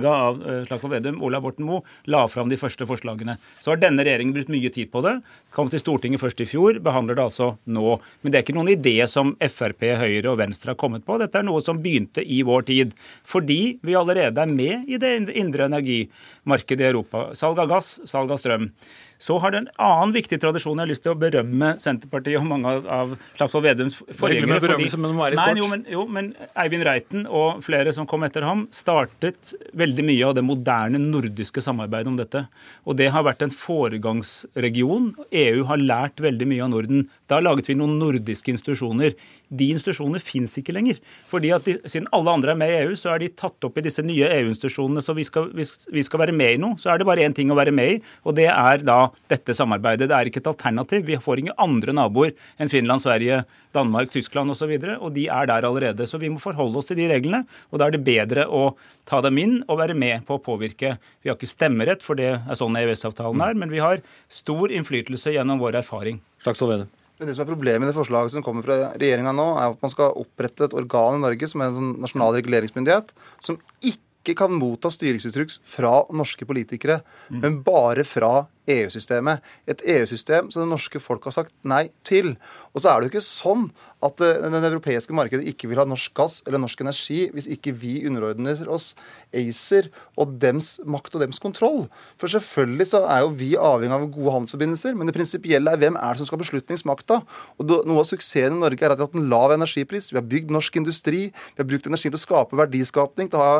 [0.00, 3.36] Senterparti-kollega av uh, Slagsvold Vedum, Ola Borten Moe, la fram de første forslagene.
[3.60, 5.20] Så har denne regjeringen brukt mye tid på det.
[5.54, 7.98] Kom til Stortinget først i fjor, behandler det altså nå.
[8.22, 11.18] Men det er ikke noen idé som Frp, Høyre og Venstre har kommet på.
[11.20, 12.96] Dette er noe som begynte i vår tid.
[13.24, 17.30] Fordi vi allerede er med i det indre energimarkedet i Europa.
[17.38, 18.70] Salg av gass, salg av strøm.
[19.20, 20.78] Så har det en annen viktig tradisjon.
[20.78, 25.58] Jeg har lyst til å berømme Senterpartiet og mange av Slagsvold Vedums forgjengere.
[25.60, 26.30] Jo, men, jo, men
[26.62, 31.60] Eivind Reiten og flere som kom etter ham, startet veldig mye av det moderne nordiske
[31.64, 32.46] samarbeidet om dette.
[32.88, 35.12] Og det har vært en foregangsregion.
[35.44, 37.04] EU har lært veldig mye av Norden.
[37.28, 39.12] Da laget vi noen nordiske institusjoner.
[39.50, 41.00] De institusjonene fins ikke lenger.
[41.30, 43.78] Fordi at de, Siden alle andre er med i EU, så er de tatt opp
[43.80, 45.02] i disse nye EU-institusjonene.
[45.02, 46.78] Så vi skal, vi, skal være med i noe.
[46.78, 49.00] Så er det bare én ting å være med i, og det er da
[49.32, 50.10] dette samarbeidet.
[50.10, 51.02] Det er ikke et alternativ.
[51.08, 53.42] Vi får ingen andre naboer enn Finland, Sverige,
[53.74, 56.06] Danmark, Tyskland osv., og, så videre, og de er der allerede.
[56.06, 58.74] Så vi må forholde oss til de reglene, og da er det bedre å
[59.08, 60.96] ta dem inn og være med på å påvirke.
[61.24, 65.34] Vi har ikke stemmerett, for det er sånn EØS-avtalen er, men vi har stor innflytelse
[65.34, 66.20] gjennom vår erfaring.
[66.44, 69.74] Slagsvold men det som er Problemet i det forslaget som kommer fra regjeringa nå, er
[69.74, 73.12] at man skal opprette et organ i Norge som er en sånn nasjonal reguleringsmyndighet,
[73.44, 77.42] som ikke kan motta styringsuttrykk fra norske politikere, mm.
[77.42, 79.44] men bare fra EU-systemet.
[79.68, 82.34] Et EU-system som det norske folk har sagt nei til.
[82.72, 83.68] Og så er det jo ikke sånn
[84.04, 87.98] at den europeiske markedet ikke vil ha norsk gass eller norsk energi hvis ikke vi
[88.08, 88.94] underordner oss
[89.36, 91.84] ACER og dems makt og dems kontroll.
[92.20, 95.98] For selvfølgelig så er jo vi avhengig av gode handelsforbindelser, men det prinsipielle er hvem
[96.00, 97.20] er det som skal ha beslutningsmakta.
[97.60, 100.10] Og Noe av suksessen i Norge er at vi har hatt en lav energipris.
[100.12, 101.22] Vi har bygd norsk industri.
[101.30, 103.54] Vi har brukt energi til å skape verdiskapning, til å ha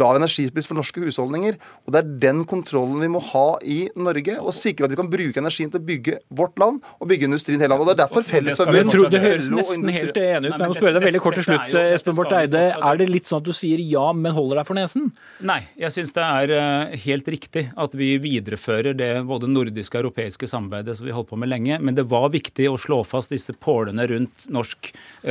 [0.00, 1.58] lav energipris for norske husholdninger.
[1.86, 5.10] Og det er den kontrollen vi må ha i Norge, og sikre at vi kan
[5.12, 7.86] bruke energien til å bygge vårt land og bygge industrien i hele landet.
[7.86, 9.50] Og det er derfor Fellesforbundet Det høres
[9.88, 10.54] nesten helt enig ut.
[10.54, 12.62] Men jeg må spørre deg veldig kort til slutt, Espen Barth Eide.
[12.72, 15.10] Er det litt sånn at du sier ja, men holder deg for nesen?
[15.44, 20.06] Nei, jeg syns det er eh, helt riktig at vi viderefører det både nordiske og
[20.06, 21.78] europeiske samarbeidet som vi holdt på med lenge.
[21.82, 25.28] Men det var viktig å slå fast disse pålene rundt norsk uh,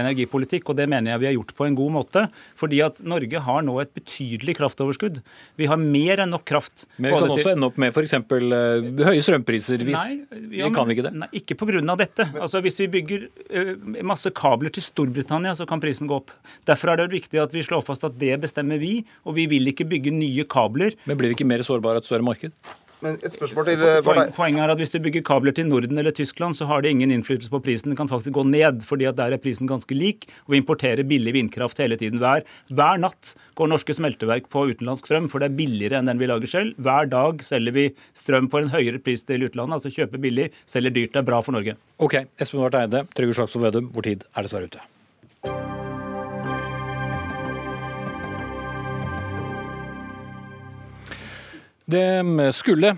[0.00, 2.26] energipolitikk, og det mener jeg vi har gjort på en god måte.
[2.60, 5.20] Fordi at Norge har nå et betydelig kraftoverskudd.
[5.60, 6.86] Vi har mer enn nok kraft.
[6.96, 8.16] Men vi kan også ende opp med f.eks.
[9.04, 11.14] Høye strømpriser hvis nei, ja, men, Kan ikke det?
[11.24, 11.96] Nei, ikke pga.
[11.98, 12.28] dette.
[12.40, 13.26] Altså Hvis vi bygger
[14.06, 16.32] masse kabler til Storbritannia, så kan prisen gå opp.
[16.68, 19.04] Derfor er det viktig at vi slår fast at det bestemmer vi.
[19.24, 20.94] og vi vil ikke bygge nye kabler.
[21.06, 22.52] Men blir vi ikke mer sårbare av et større marked?
[23.04, 26.14] Men et spørsmål til Poen, Poenget er at hvis du bygger kabler til Norden eller
[26.16, 27.90] Tyskland, så har det ingen innflytelse på prisen.
[27.92, 30.24] Den kan faktisk gå ned, fordi at der er prisen ganske lik.
[30.46, 32.22] Og vi importerer billig vindkraft hele tiden.
[32.22, 36.22] Hver, hver natt går norske smelteverk på utenlandsk strøm, for det er billigere enn den
[36.22, 36.80] vi lager selv.
[36.80, 37.86] Hver dag selger vi
[38.16, 39.82] strøm på en høyere pris til utlandet.
[39.82, 41.12] Altså kjøper billig, selger dyrt.
[41.12, 41.76] Det er bra for Norge.
[42.00, 44.93] Ok, Espen Barth Eide, Trygve Slagsvold Vedum, hvor tid er dessverre ute.
[51.84, 52.94] Det skulle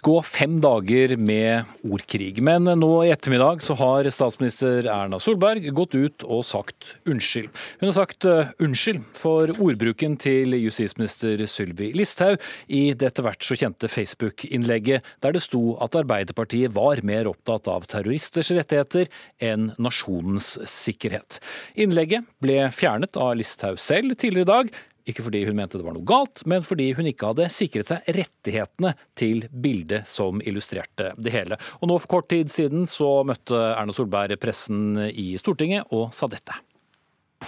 [0.00, 2.40] gå fem dager med ordkrig.
[2.44, 7.50] Men nå i ettermiddag så har statsminister Erna Solberg gått ut og sagt unnskyld.
[7.80, 12.40] Hun har sagt eh, unnskyld for ordbruken til justisminister Sylvi Listhaug
[12.72, 17.68] i det etter hvert så kjente Facebook-innlegget der det sto at Arbeiderpartiet var mer opptatt
[17.70, 19.10] av terroristers rettigheter
[19.44, 21.42] enn nasjonens sikkerhet.
[21.80, 24.72] Innlegget ble fjernet av Listhaug selv tidligere i dag,
[25.10, 28.08] ikke fordi hun mente det var noe galt, men fordi hun ikke hadde sikret seg
[28.16, 31.58] rettighetene til bildet som illustrerte det hele.
[31.80, 36.30] Og nå for kort tid siden så møtte Erna Solberg pressen i Stortinget og sa
[36.30, 36.56] dette.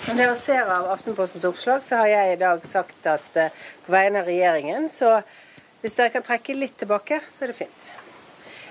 [0.00, 3.92] Som dere ser av Aftenpostens oppslag, så har jeg i dag sagt at uh, på
[3.92, 5.18] vegne av regjeringen, så
[5.82, 7.84] hvis dere kan trekke litt tilbake, så er det fint.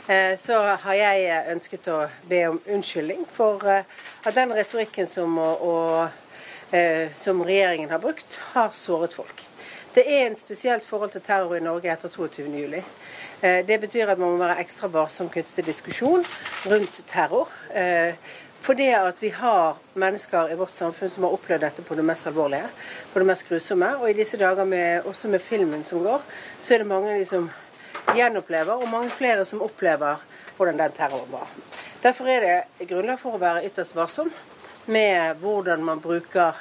[0.10, 5.52] Uh, så har jeg ønsket å be om unnskyldning for at den retorikken som å,
[5.62, 6.18] å eh,
[7.16, 9.42] som regjeringen har brukt, har såret folk.
[9.92, 12.78] Det er en spesielt forhold til terror i Norge etter 22.07.
[13.42, 16.24] Eh, det betyr at man må være ekstra varsom knyttet til diskusjon
[16.72, 17.50] rundt terror.
[17.76, 18.14] Eh,
[18.64, 22.30] fordi at vi har mennesker i vårt samfunn som har opplevd dette på det mest
[22.30, 22.70] alvorlige,
[23.12, 23.90] på det mest grusomme.
[24.00, 26.24] Og i disse dager, med, også med filmen som går,
[26.64, 27.50] så er det mange av de som
[28.16, 30.24] gjenopplever, og mange flere som opplever
[30.56, 31.52] hvordan den terroren var.
[32.04, 34.32] Derfor er det grunnlag for å være ytterst varsom
[34.92, 36.58] med hvordan man bruker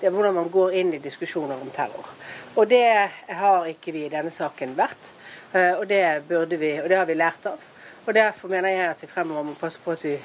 [0.00, 2.08] det, hvordan man går inn i diskusjoner om terror.
[2.54, 5.12] Og det har ikke vi i denne saken vært.
[5.52, 7.62] Eh, og det burde vi, og det har vi lært av.
[8.04, 10.18] Og derfor mener jeg at vi fremover må passe på at vi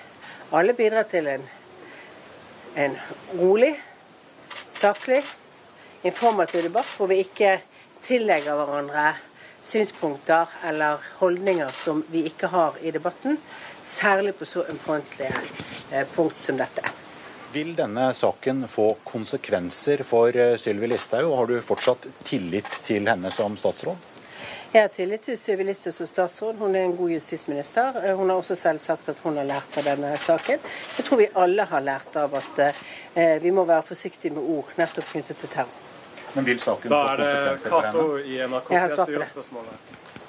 [0.52, 1.45] alle bidrar til en,
[2.76, 2.98] en
[3.39, 3.74] rolig,
[4.72, 5.22] saklig,
[6.04, 7.58] informativ debatt hvor vi ikke
[8.04, 9.10] tillegger hverandre
[9.63, 13.38] synspunkter eller holdninger som vi ikke har i debatten,
[13.84, 15.34] særlig på så ømfintlige
[15.91, 16.84] eh, punkt som dette.
[17.52, 23.10] Vil denne saken få konsekvenser for eh, Sylvi Listhaug, og har du fortsatt tillit til
[23.10, 23.98] henne som statsråd?
[24.70, 26.60] Jeg har tillit til Sylvi Listhaug som statsråd.
[26.60, 27.98] Hun er en god justisminister.
[28.04, 30.62] Eh, hun har også selv sagt at hun har lært av denne saken.
[30.98, 34.70] Jeg tror vi alle har lært av at eh, vi må være forsiktige med ord
[34.78, 35.88] nettopp knyttet til terror.
[36.36, 37.98] Men vil saken få konsekvenser for henne?
[37.98, 39.74] Da er det Kato Jeg har svart på det.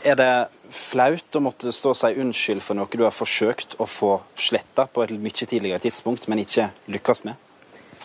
[0.08, 0.32] Er det
[0.70, 4.86] flaut å måtte stå og si unnskyld for noe du har forsøkt å få sletta
[4.90, 7.46] på et mye tidligere tidspunkt, men ikke lykkes med?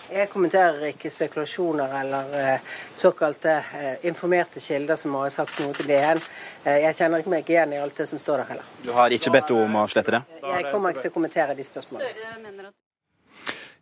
[0.05, 5.89] Jeg kommenterer ikke spekulasjoner eller uh, såkalte uh, informerte kilder som har sagt noe til
[5.89, 6.21] DN.
[6.63, 8.69] Eh, jeg kjenner ikke meg igjen i alt det som står der heller.
[8.85, 10.21] Du har ikke bedt henne om å slette det?
[10.45, 12.69] Jeg kommer ikke til å kommentere de spørsmålene.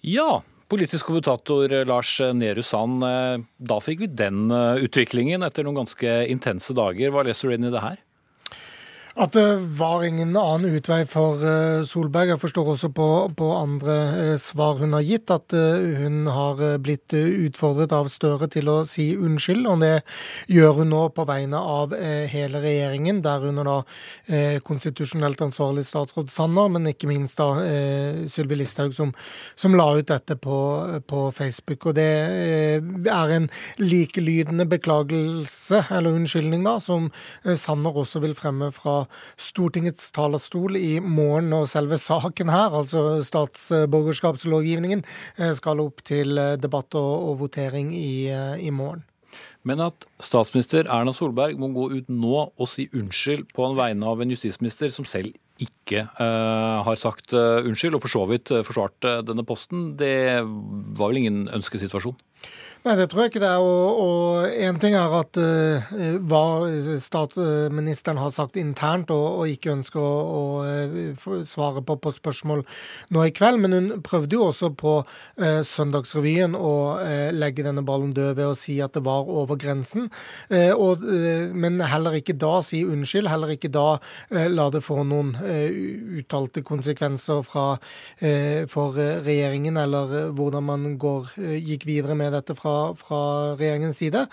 [0.07, 0.29] Ja,
[0.71, 3.03] politisk kommentator Lars Nehru Sand.
[3.59, 7.11] Da fikk vi den utviklingen etter noen ganske intense dager.
[7.11, 7.99] Hva leser du inn i det her?
[9.13, 12.31] At det var ingen annen utvei for eh, Solberg.
[12.31, 16.63] Jeg forstår også på, på andre eh, svar hun har gitt, at eh, hun har
[16.81, 19.67] blitt utfordret av Støre til å si unnskyld.
[19.69, 19.91] Og det
[20.49, 23.77] gjør hun nå på vegne av hele regjeringen, der hun er da
[24.65, 27.47] konstitusjonelt ansvarlig statsråd Sanner, men ikke minst da
[28.31, 29.13] Sylvi Listhaug, som,
[29.59, 30.57] som, la ut dette på,
[31.09, 31.89] på Facebook.
[31.91, 32.09] Og det
[33.13, 33.49] er en
[33.81, 37.09] likelydende beklagelse, eller unnskyldning, da, som
[37.59, 39.02] Sanner også vil fremme fra
[39.39, 45.03] Stortingets talerstol i morgen når selve saken her, altså statsborgerskapslovgivningen,
[45.57, 48.29] skal opp til debatt og, votering i,
[48.61, 49.03] i morgen.
[49.67, 54.09] Men at statsminister Erna Solberg må gå ut nå og si unnskyld på en vegne
[54.09, 58.51] av en justisminister som selv ikke uh, har sagt uh, unnskyld, og for så vidt
[58.51, 62.17] uh, forsvart denne posten, det var vel ingen ønskesituasjon?
[62.83, 63.63] Nei, det tror jeg ikke det er.
[63.63, 65.93] Og én ting er at uh,
[66.27, 66.67] hva
[66.99, 70.41] statsministeren har sagt internt og, og ikke ønsker å, å,
[71.15, 72.65] å svare på, på spørsmål
[73.15, 77.85] nå i kveld, men hun prøvde jo også på uh, Søndagsrevyen å uh, legge denne
[77.87, 80.09] ballen død ved å si at det var over grensen.
[80.51, 81.03] Og,
[81.55, 83.99] men heller ikke da si unnskyld, heller ikke da
[84.51, 85.31] la det få noen
[86.19, 87.65] uttalte konsekvenser fra,
[88.71, 91.31] for regjeringen, eller hvordan man går,
[91.63, 93.21] gikk videre med dette fra fra,
[93.59, 94.25] regjeringens side.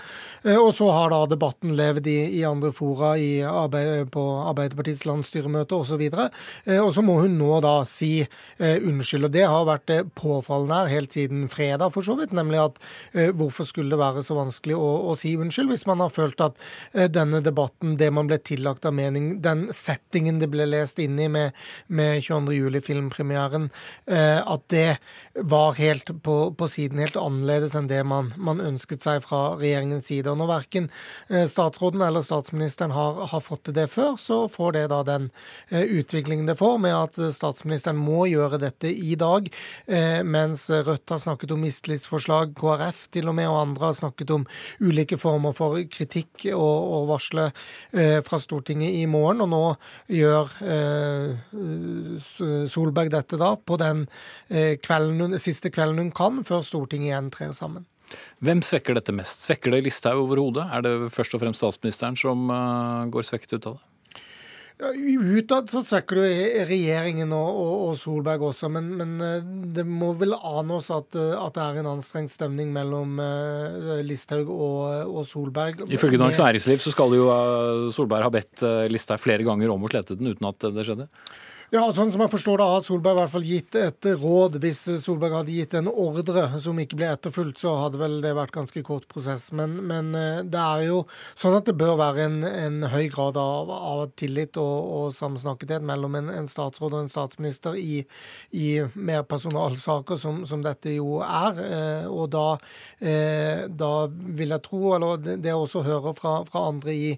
[0.43, 5.05] Eh, og så har da debatten levd i, i andre fora i arbeid, på Arbeiderpartiets
[5.09, 6.01] landsstyremøte osv.
[6.01, 6.29] Og, så
[6.67, 9.29] eh, og så må hun nå da si eh, unnskyld.
[9.29, 12.35] Og det har vært påfallende her helt siden fredag, for så vidt.
[12.37, 12.79] Nemlig at
[13.37, 16.59] hvorfor skulle det være så vanskelig å, å si unnskyld, hvis man har følt at
[17.13, 21.29] denne debatten, det man ble tillagt av mening, den settingen det ble lest inn i
[21.33, 21.57] med,
[21.89, 22.55] med 22.
[22.57, 23.69] juli-filmpremieren,
[24.07, 25.01] at det
[25.35, 30.07] var helt på, på siden helt annerledes enn det man man ønsket seg fra regjeringens
[30.11, 30.31] side.
[30.31, 30.89] Og Når verken
[31.29, 35.29] eh, statsråden eller statsministeren har, har fått til det før, så får det da den
[35.71, 39.51] eh, utviklingen det får, med at statsministeren må gjøre dette i dag.
[39.87, 44.35] Eh, mens Rødt har snakket om mistillitsforslag, KrF til og med, og andre har snakket
[44.35, 44.47] om
[44.81, 47.49] ulike former for kritikk og, og varsle
[48.27, 49.43] fra Stortinget i morgen.
[49.45, 49.63] Og nå
[50.15, 50.51] gjør
[52.71, 54.05] Solberg dette da på den
[54.85, 57.87] kvelden, siste kvelden hun kan, før Stortinget igjen trer sammen.
[58.45, 59.47] Hvem svekker dette mest?
[59.47, 60.67] Svekker det Listhaug overhodet?
[60.73, 63.91] Er det først og fremst statsministeren som uh, går svekket ut av det?
[64.81, 66.23] Utad så svekker du
[66.69, 71.19] regjeringen og, og, og Solberg også, men, men, eh, det må vel ane oss at,
[71.21, 75.85] eh, at, det er en anstrengt stemning mellom uh, Listhaug og, og, Solberg.
[75.93, 79.85] Ifølge Dagens Næringsliv så skal jo uh, Solberg ha bedt uh, Listhaug flere ganger om
[79.85, 81.11] å slette den uten at det skjedde?
[81.71, 84.57] Ja, sånn som jeg forstår det, har Solberg i hvert fall gitt et råd.
[84.59, 88.57] Hvis Solberg hadde gitt en ordre som ikke ble etterfulgt, så hadde vel det vært
[88.57, 89.45] ganske kort prosess.
[89.55, 91.05] Men, men eh, det er jo
[91.39, 95.87] sånn at det bør være en, en høy grad av, av tillit og, og samsnakkethet
[95.87, 98.01] mellom en, en, statsråd og en statsminister i,
[98.51, 98.67] i
[98.99, 101.63] mer personalsaker, som, som, dette jo er.
[101.69, 102.49] Eh, og da,
[102.99, 107.15] eh, da, vil jeg tro, eller det jeg også hører fra, fra andre i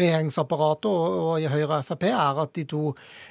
[0.00, 2.86] regjeringsapparatet og, og i Høyre og Frp, er at de to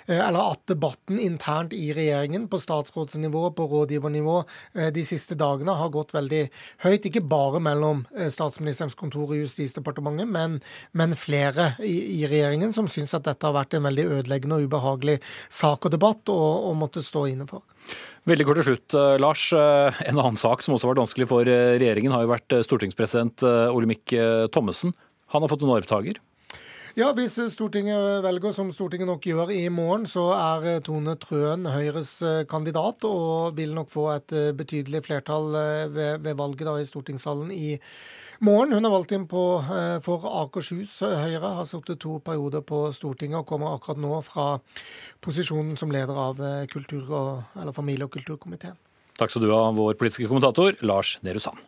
[0.10, 4.44] eller at debatten internt i regjeringen, på statsrådsnivå, på rådgivernivå,
[4.76, 6.44] eh, de siste dagene har gått veldig
[6.86, 7.08] høyt.
[7.10, 10.60] Ikke bare mellom eh, statsministerens kontor og Justisdepartementet, men,
[10.92, 14.70] men flere i, i, regjeringen som syns at dette har vært en veldig ødeleggende og
[14.70, 17.64] ubehagelig sak og debatt å måtte stå inne for.
[18.30, 19.50] Veldig kort til slutt, eh, Lars.
[19.54, 24.18] En annen sak som også har vært vanskelig for regjeringen, har jo vært stortingspresident Olemic
[24.54, 24.94] Thommessen.
[25.34, 26.20] Han har fått en arvtaker.
[26.98, 31.68] Ja, hvis Stortinget velger, som Stortinget nok gjør i morgen, så er eh, Tone Trøen
[31.70, 35.54] Høyres eh, kandidat, og vil nok få et eh, betydelig flertall
[35.94, 37.76] ved, ved valget da, i stortingssalen i
[38.42, 38.74] morgen.
[38.74, 39.44] Hun er valgt inn på,
[40.02, 44.48] for Akershus Høyre, har sittet to perioder på Stortinget og kommer akkurat nå fra
[45.22, 48.80] posisjonen som leder av og, familie- og kulturkomiteen.
[49.20, 51.62] Takk skal du ha, vår politiske kommentator Lars Nehru Sand.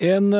[0.00, 0.30] En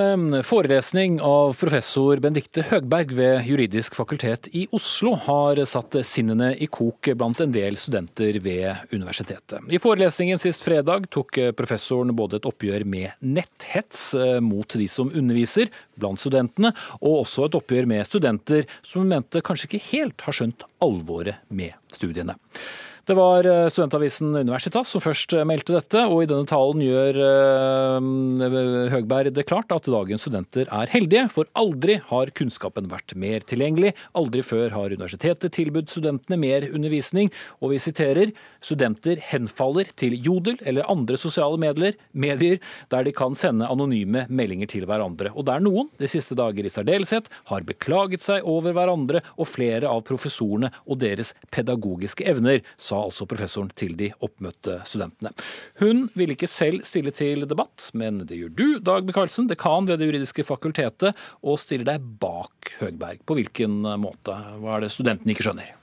[0.46, 7.10] forelesning av professor Bendikte Høgberg ved Juridisk fakultet i Oslo har satt sinnene i kok
[7.18, 9.66] blant en del studenter ved universitetet.
[9.66, 15.10] I forelesningen sist fredag tok professoren både et oppgjør med netthets eh, mot de som
[15.10, 16.70] underviser blant studentene,
[17.02, 21.42] og også et oppgjør med studenter som hun mente kanskje ikke helt har skjønt alvoret
[21.50, 22.38] med studiene.
[23.08, 27.16] Det var eh, studentavisen Universitas som først eh, meldte dette, og i denne talen gjør
[27.24, 33.46] eh, Høgberg det klart at dagens studenter er heldige, for aldri har kunnskapen vært mer
[33.48, 37.32] tilgjengelig, aldri før har universitetet tilbudt studentene mer undervisning,
[37.64, 42.60] og vi siterer studenter henfaller til Jodel eller andre sosiale medier, medier
[42.92, 46.74] der de kan sende anonyme meldinger til hverandre, og der noen, de siste dager i
[46.76, 52.97] særdeleshet, har beklaget seg over hverandre og flere av professorene og deres pedagogiske evner, sa
[53.06, 55.32] altså professoren til de oppmøtte studentene.
[55.82, 60.00] Hun ville ikke selv stille til debatt, men det gjør du, Dag Michaelsen, dekan ved
[60.00, 63.24] Det juridiske fakultetet, og stiller deg bak Høgberg.
[63.26, 64.36] På hvilken måte?
[64.62, 65.74] Hva er det studentene ikke skjønner?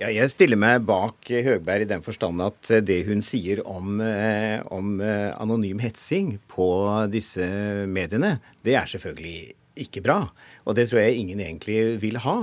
[0.00, 4.56] Ja, jeg stiller meg bak Høgberg i den forstand at det hun sier om, eh,
[4.72, 6.68] om eh, anonym hetsing på
[7.12, 7.44] disse
[7.84, 9.52] mediene, det er selvfølgelig
[9.84, 10.22] ikke bra.
[10.64, 12.38] Og det tror jeg ingen egentlig vil ha.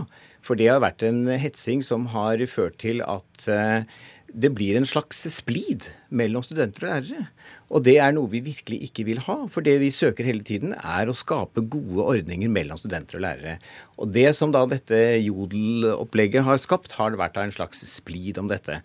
[0.45, 3.89] For det har vært en hetsing som har ført til at eh,
[4.33, 7.27] det blir en slags splid mellom studenter og lærere.
[7.67, 9.37] Og det er noe vi virkelig ikke vil ha.
[9.51, 13.57] For det vi søker hele tiden, er å skape gode ordninger mellom studenter og lærere.
[13.97, 18.81] Og det som da dette Jodel-opplegget har skapt, har vært en slags splid om dette.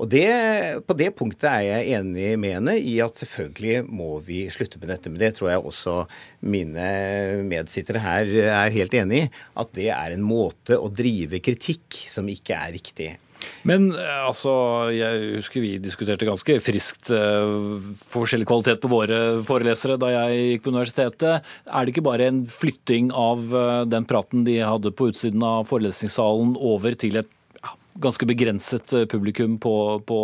[0.00, 0.28] Og det,
[0.88, 4.88] På det punktet er jeg enig med henne i at selvfølgelig må vi slutte med
[4.94, 5.12] dette.
[5.12, 5.96] Men det tror jeg også
[6.40, 6.90] mine
[7.48, 9.32] medsittere her er helt enig i.
[9.60, 13.10] At det er en måte å drive kritikk som ikke er riktig.
[13.64, 14.52] Men eh, altså,
[14.92, 17.80] jeg husker vi diskuterte ganske friskt uh,
[18.12, 21.50] forskjellig kvalitet på våre forelesere da jeg gikk på universitetet.
[21.64, 25.68] Er det ikke bare en flytting av uh, den praten de hadde på utsiden av
[25.70, 27.32] forelesningssalen over til et
[28.02, 29.74] ganske begrenset publikum på,
[30.08, 30.18] på,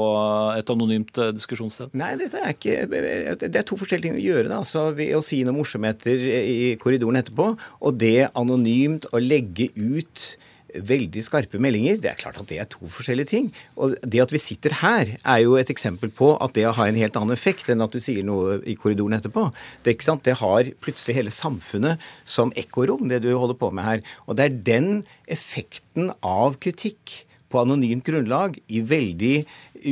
[0.57, 1.95] et anonymt diskusjonssted?
[1.99, 2.79] Nei, dette er ikke,
[3.43, 4.49] det er to forskjellige ting å gjøre.
[4.51, 4.63] Da.
[4.65, 10.29] Altså, å si noen morsomheter i korridoren etterpå, og det anonymt å legge ut
[10.85, 11.99] veldig skarpe meldinger.
[12.03, 13.51] Det er klart at det er to forskjellige ting.
[13.81, 16.99] Og det at vi sitter her, er jo et eksempel på at det har en
[16.99, 19.49] helt annen effekt enn at du sier noe i korridoren etterpå.
[19.85, 20.25] Det, ikke sant?
[20.27, 24.05] det har plutselig hele samfunnet som ekkorom, det du holder på med her.
[24.27, 24.91] Og det er den
[25.31, 27.23] effekten av kritikk
[27.53, 29.37] på anonymt grunnlag i veldig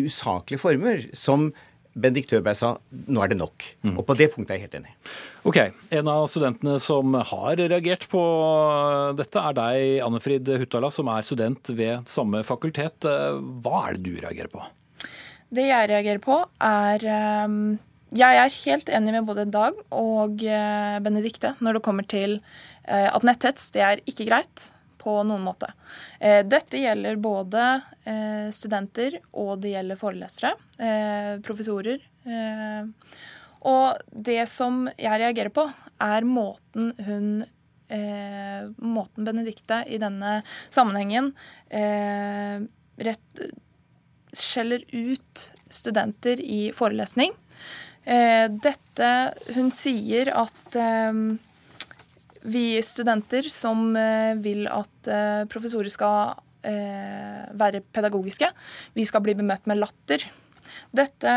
[0.04, 1.50] usaklige former som
[1.94, 3.64] Bendik Tøberg sa nå er det nok.
[3.86, 3.94] Mm.
[3.94, 4.94] Og på det punktet er jeg helt enig.
[5.46, 5.58] Ok,
[5.94, 8.22] En av studentene som har reagert på
[9.18, 13.06] dette, er deg, Annefrid Huttala, som er student ved samme fakultet.
[13.06, 14.64] Hva er det du reagerer på?
[15.54, 17.76] Det jeg reagerer på, er ehm,
[18.14, 22.36] Jeg er helt enig med både Dag og eh, Benedikte når det kommer til
[22.86, 24.70] eh, at netthets det er ikke greit
[25.04, 25.70] på noen måte.
[26.18, 27.64] Eh, dette gjelder både
[28.08, 32.00] eh, studenter og det gjelder forelesere, eh, professorer.
[33.64, 35.66] Og det som jeg reagerer på,
[36.00, 37.28] er måten hun
[37.84, 40.38] Måten Benedicte i denne
[40.72, 41.28] sammenhengen
[43.06, 43.42] rett,
[44.32, 47.36] skjeller ut studenter i forelesning.
[48.64, 49.10] Dette
[49.52, 50.80] Hun sier at
[52.44, 56.34] vi studenter som eh, vil at eh, professorer skal
[56.66, 58.50] eh, være pedagogiske,
[58.96, 60.26] vi skal bli bemøtt med latter.
[60.94, 61.32] Dette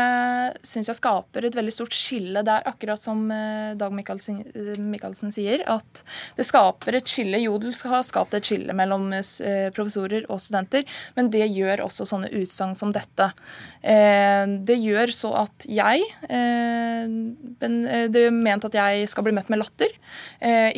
[0.66, 2.42] syns jeg skaper et veldig stort skille.
[2.46, 6.02] Det er akkurat som eh, Dag Michaelsen, sier, at
[6.38, 7.40] det skaper et skille.
[7.42, 10.86] Jodel har skapt et skille mellom eh, professorer og studenter,
[11.18, 13.30] men det gjør også sånne utsagn som dette.
[13.82, 19.60] Eh, det gjør så at jeg Det er ment at jeg skal bli møtt med
[19.60, 19.92] latter.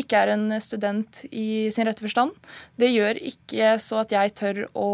[0.01, 2.35] Ikke er en student i sin rette forstand.
[2.81, 4.91] Det gjør ikke så at jeg tør å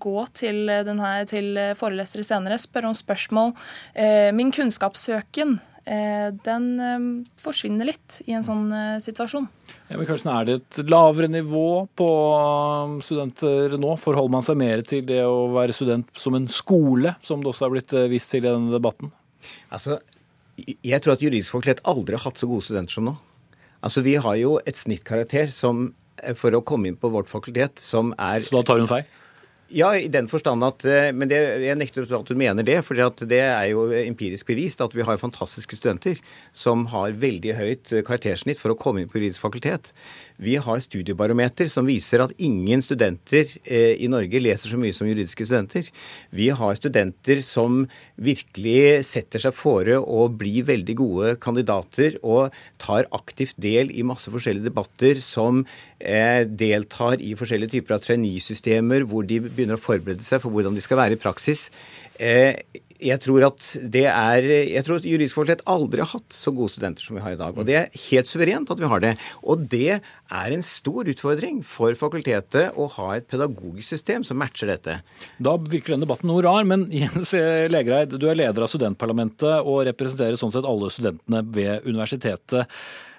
[0.00, 3.05] gå til, denne, til forelesere senere, spørre om spørsmål.
[3.06, 7.04] Eh, min kunnskapssøken eh, den eh,
[7.40, 9.46] forsvinner litt i en sånn situasjon.
[9.88, 13.94] Ja, men Karsten, Er det et lavere nivå på um, studenter nå?
[14.00, 17.66] Forholder man seg mer til det å være student som en skole, som det også
[17.66, 19.12] har blitt vist til i denne debatten?
[19.70, 20.00] Altså,
[20.56, 23.14] Jeg tror at juridisk fakultet aldri har hatt så gode studenter som nå.
[23.84, 25.92] Altså, Vi har jo et snittkarakter som,
[26.34, 29.06] for å komme inn på vårt fakultet som er Så da tar hun feil?
[29.74, 32.78] Ja, i den forstand at eh, Men det, jeg nekter at du mener det.
[32.86, 32.94] For
[33.26, 36.20] det er jo empirisk bevist at vi har fantastiske studenter
[36.54, 39.90] som har veldig høyt karaktersnitt for å komme inn på juridisk fakultet.
[40.42, 45.08] Vi har studiebarometer som viser at ingen studenter eh, i Norge leser så mye som
[45.08, 45.88] juridiske studenter.
[46.36, 47.84] Vi har studenter som
[48.20, 54.32] virkelig setter seg fore å bli veldig gode kandidater og tar aktivt del i masse
[54.32, 55.64] forskjellige debatter som
[55.98, 60.76] eh, deltar i forskjellige typer av traineesystemer hvor de begynner å forberede seg for hvordan
[60.76, 61.70] de skal være i praksis.
[62.20, 62.56] Eh,
[63.02, 66.72] jeg tror at det er Jeg tror at juridisk fakultet aldri har hatt så gode
[66.74, 67.56] studenter som vi har i dag.
[67.56, 69.14] Og det er helt suverent at vi har det.
[69.42, 74.72] Og det er en stor utfordring for fakultetet å ha et pedagogisk system som matcher
[74.72, 75.00] dette.
[75.38, 77.34] Da virker den debatten noe rar, men Jens
[77.72, 82.72] Legreid, du er leder av studentparlamentet og representerer sånn sett alle studentene ved universitetet.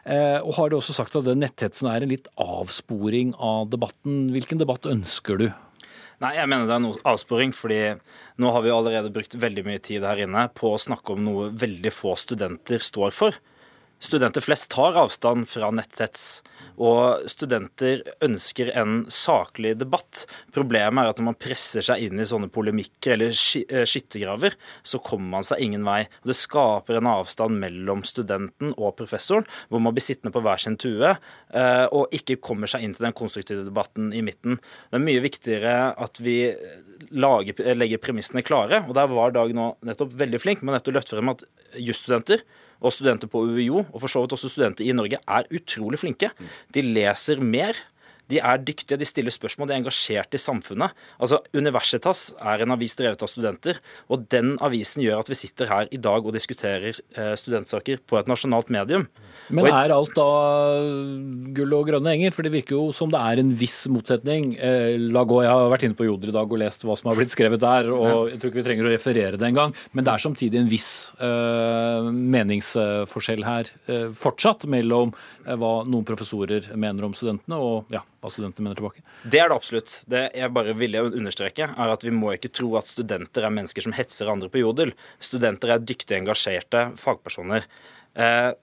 [0.07, 4.29] Eh, og har du også sagt at den netthetsen er en litt avsporing av debatten.
[4.31, 5.49] Hvilken debatt ønsker du?
[6.17, 7.77] Nei, jeg mener det er noe avsporing, fordi
[8.41, 11.51] nå har vi allerede brukt veldig mye tid her inne på å snakke om noe
[11.53, 13.37] veldig få studenter står for.
[13.99, 16.43] Studenter flest tar avstand fra netthets.
[16.77, 20.25] Og studenter ønsker en saklig debatt.
[20.53, 24.53] Problemet er at når man presser seg inn i sånne polemikker eller eh, skyttergraver,
[24.85, 26.03] så kommer man seg ingen vei.
[26.21, 30.61] Og det skaper en avstand mellom studenten og professoren, hvor man blir sittende på hver
[30.61, 34.61] sin tue eh, og ikke kommer seg inn til den konstruktive debatten i midten.
[34.91, 36.37] Det er mye viktigere at vi
[37.17, 38.83] lager, legger premissene klare.
[38.85, 41.43] Og der var Dag nå nettopp veldig flink med nettopp løfte frem at
[41.81, 42.45] jusstudenter
[42.81, 46.31] og studenter på UiO, og for så vidt også studenter i Norge, er utrolig flinke.
[46.73, 47.79] De leser mer.
[48.31, 50.95] De er dyktige, de stiller spørsmål, de er engasjert i samfunnet.
[51.19, 53.79] Altså, Universitas er en avis drevet av studenter,
[54.11, 58.19] og den avisen gjør at vi sitter her i dag og diskuterer eh, studentsaker på
[58.19, 59.07] et nasjonalt medium.
[59.53, 60.27] Men er alt da
[61.55, 62.33] gull og grønne enger?
[62.35, 64.55] For det virker jo som det er en viss motsetning.
[64.59, 67.11] Eh, la gå, Jeg har vært inne på Joder i dag og lest hva som
[67.11, 69.75] har blitt skrevet der, og jeg tror ikke vi trenger å referere det engang.
[69.93, 76.07] Men det er samtidig en viss uh, meningsforskjell her uh, fortsatt mellom uh, hva noen
[76.07, 79.03] professorer mener om studentene, og ja, hva studentene mener tilbake.
[79.23, 79.99] Det er det absolutt.
[80.09, 83.85] Det jeg bare ville understreke, er at vi må ikke tro at studenter er mennesker
[83.85, 84.95] som hetser andre på Jodel.
[85.23, 87.67] Studenter er dyktige, engasjerte fagpersoner.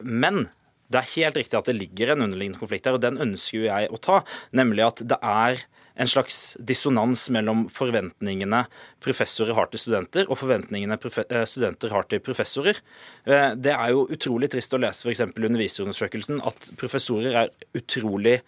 [0.02, 0.48] Men
[0.92, 3.90] det er helt riktig at det ligger en underliggende konflikt her, og den ønsker jeg
[3.90, 4.20] å ta.
[4.56, 8.64] Nemlig at det er en slags dissonans mellom forventningene
[9.02, 12.80] professorer har til studenter, og forventningene eh, studenter har til professorer.
[13.24, 15.22] Eh, det er jo utrolig trist å lese f.eks.
[15.30, 18.40] underviserundersøkelsen at professorer er utrolig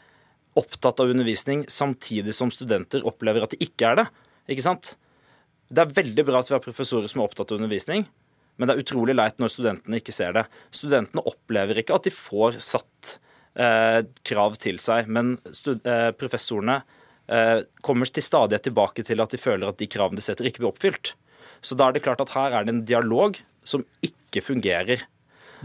[0.59, 4.07] opptatt av undervisning, samtidig som studenter opplever at de ikke er det.
[4.53, 4.95] Ikke sant?
[5.69, 8.07] Det er veldig bra at vi har professorer som er opptatt av undervisning,
[8.57, 10.47] men det er utrolig leit når studentene ikke ser det.
[10.75, 13.17] Studentene opplever ikke at de får satt
[13.59, 16.79] eh, krav til seg, men eh, professorene
[17.29, 20.63] eh, kommer til stadighet tilbake til at de føler at de kravene de setter, ikke
[20.63, 21.13] blir oppfylt.
[21.61, 25.03] Så da er det klart at her er det en dialog som ikke fungerer.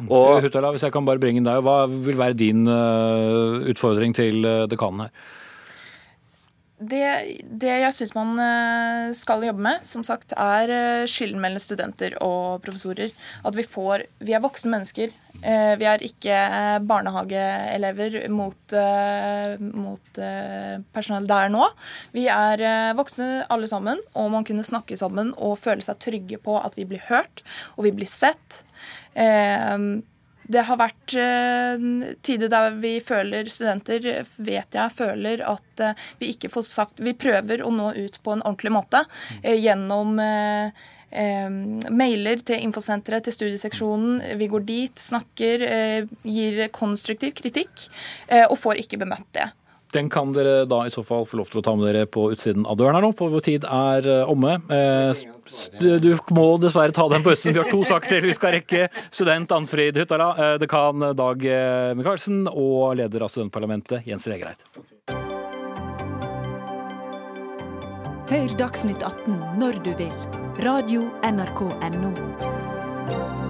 [0.07, 4.45] Og, Huttala, hvis jeg kan bare bringe deg, Hva vil være din uh, utfordring til
[4.47, 5.13] uh, dekanen her?
[6.81, 7.05] det,
[7.61, 12.15] det, jeg syns man eh, skal jobbe med, som sagt, er eh, skillen mellom studenter
[12.23, 13.13] og professorer.
[13.45, 15.13] At vi får Vi er voksne mennesker.
[15.41, 16.37] Eh, vi er ikke
[16.89, 18.75] barnehageelever mot,
[19.61, 20.21] mot
[20.95, 21.69] personell der nå.
[22.15, 26.57] Vi er voksne alle sammen, og man kunne snakke sammen og føle seg trygge på
[26.61, 27.45] at vi blir hørt
[27.77, 28.63] og vi blir sett.
[30.51, 31.83] Det har vært eh,
[32.25, 34.07] tider der vi føler, studenter
[34.41, 38.33] vet jeg, føler at eh, vi ikke får sagt Vi prøver å nå ut på
[38.35, 39.03] en ordentlig måte
[39.43, 44.21] eh, gjennom eh, mailer til infosenteret, til studieseksjonen.
[44.39, 45.65] Vi går dit, snakker,
[46.23, 47.89] gir konstruktiv kritikk,
[48.45, 49.49] og får ikke bemøtt det.
[49.91, 52.29] Den kan dere da i så fall få lov til å ta med dere på
[52.31, 54.57] utsiden av døren her nå, for vår tid er eh, omme.
[54.71, 55.11] Eh,
[55.81, 57.57] du må dessverre ta den på utsiden.
[57.57, 58.87] Vi har to saker til vi skal rekke.
[59.11, 61.43] Student Anfrid Huttala, eh, dekan Dag
[61.99, 64.63] Micaelsen og leder av studentparlamentet Jens Regereid.
[68.31, 70.15] Hør Dagsnytt 18 når du vil.
[70.63, 73.40] Radio NRK Radio.nrk.no.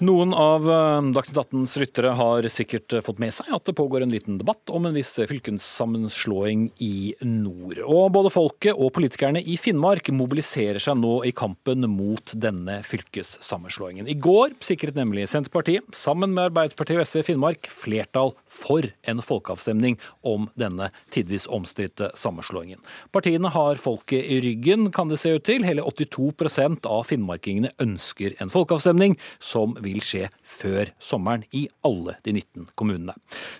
[0.00, 4.12] Noen av eh, Dagsnytt 18s lyttere har sikkert fått med seg at det pågår en
[4.14, 7.82] liten debatt om en viss fylkessammenslåing i nord.
[7.84, 14.08] Og både folket og politikerne i Finnmark mobiliserer seg nå i kampen mot denne fylkessammenslåingen.
[14.08, 19.20] I går sikret nemlig Senterpartiet, sammen med Arbeiderpartiet og SV i Finnmark, flertall for en
[19.20, 22.80] folkeavstemning om denne tidvis omstridte sammenslåingen.
[23.12, 25.68] Partiene har folket i ryggen, kan det se ut til.
[25.68, 32.16] Hele 82% av finnmarkingene ønsker en folkeavstemning som vil vil skje før sommeren i alle
[32.24, 33.16] de 19 kommunene.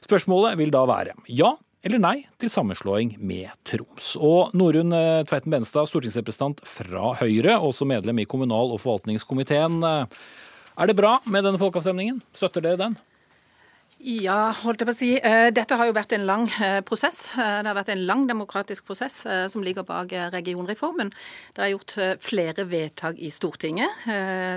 [0.07, 1.57] Spørsmålet vil da være ja
[1.87, 4.13] eller nei til sammenslåing med Troms.
[4.21, 9.79] Og Norunn eh, Tveiten Benstad, stortingsrepresentant fra Høyre, også medlem i kommunal- og forvaltningskomiteen.
[9.81, 10.19] Eh,
[10.77, 12.21] er det bra med denne folkeavstemningen?
[12.37, 12.99] Støtter dere den?
[14.01, 15.09] Ja, holdt jeg på å si.
[15.21, 17.35] Eh, dette har jo vært en lang eh, prosess.
[17.35, 19.19] Eh, det har vært en lang demokratisk prosess
[19.53, 21.11] som ligger bak regionreformen.
[21.57, 21.95] Det er gjort
[22.25, 24.07] flere vedtak i Stortinget,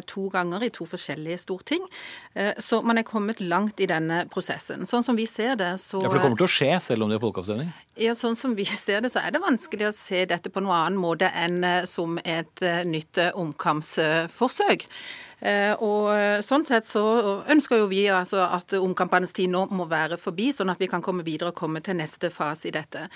[0.07, 1.83] to ganger i to forskjellige storting.
[2.63, 4.87] Så man er kommet langt i denne prosessen.
[4.87, 7.11] Sånn som vi ser det, så Ja, For det kommer til å skje selv om
[7.11, 7.73] det er folkeavstemning?
[7.99, 10.79] Ja, sånn som vi ser det, så er det vanskelig å se dette på noen
[10.79, 14.87] annen måte enn som et nytt omkampsforsøk.
[15.43, 17.03] Eh, og eh, Sånn sett så
[17.51, 21.03] ønsker jo vi altså at omkampenes tid nå må være forbi, sånn at vi kan
[21.03, 23.09] komme videre og komme til neste fase i dette.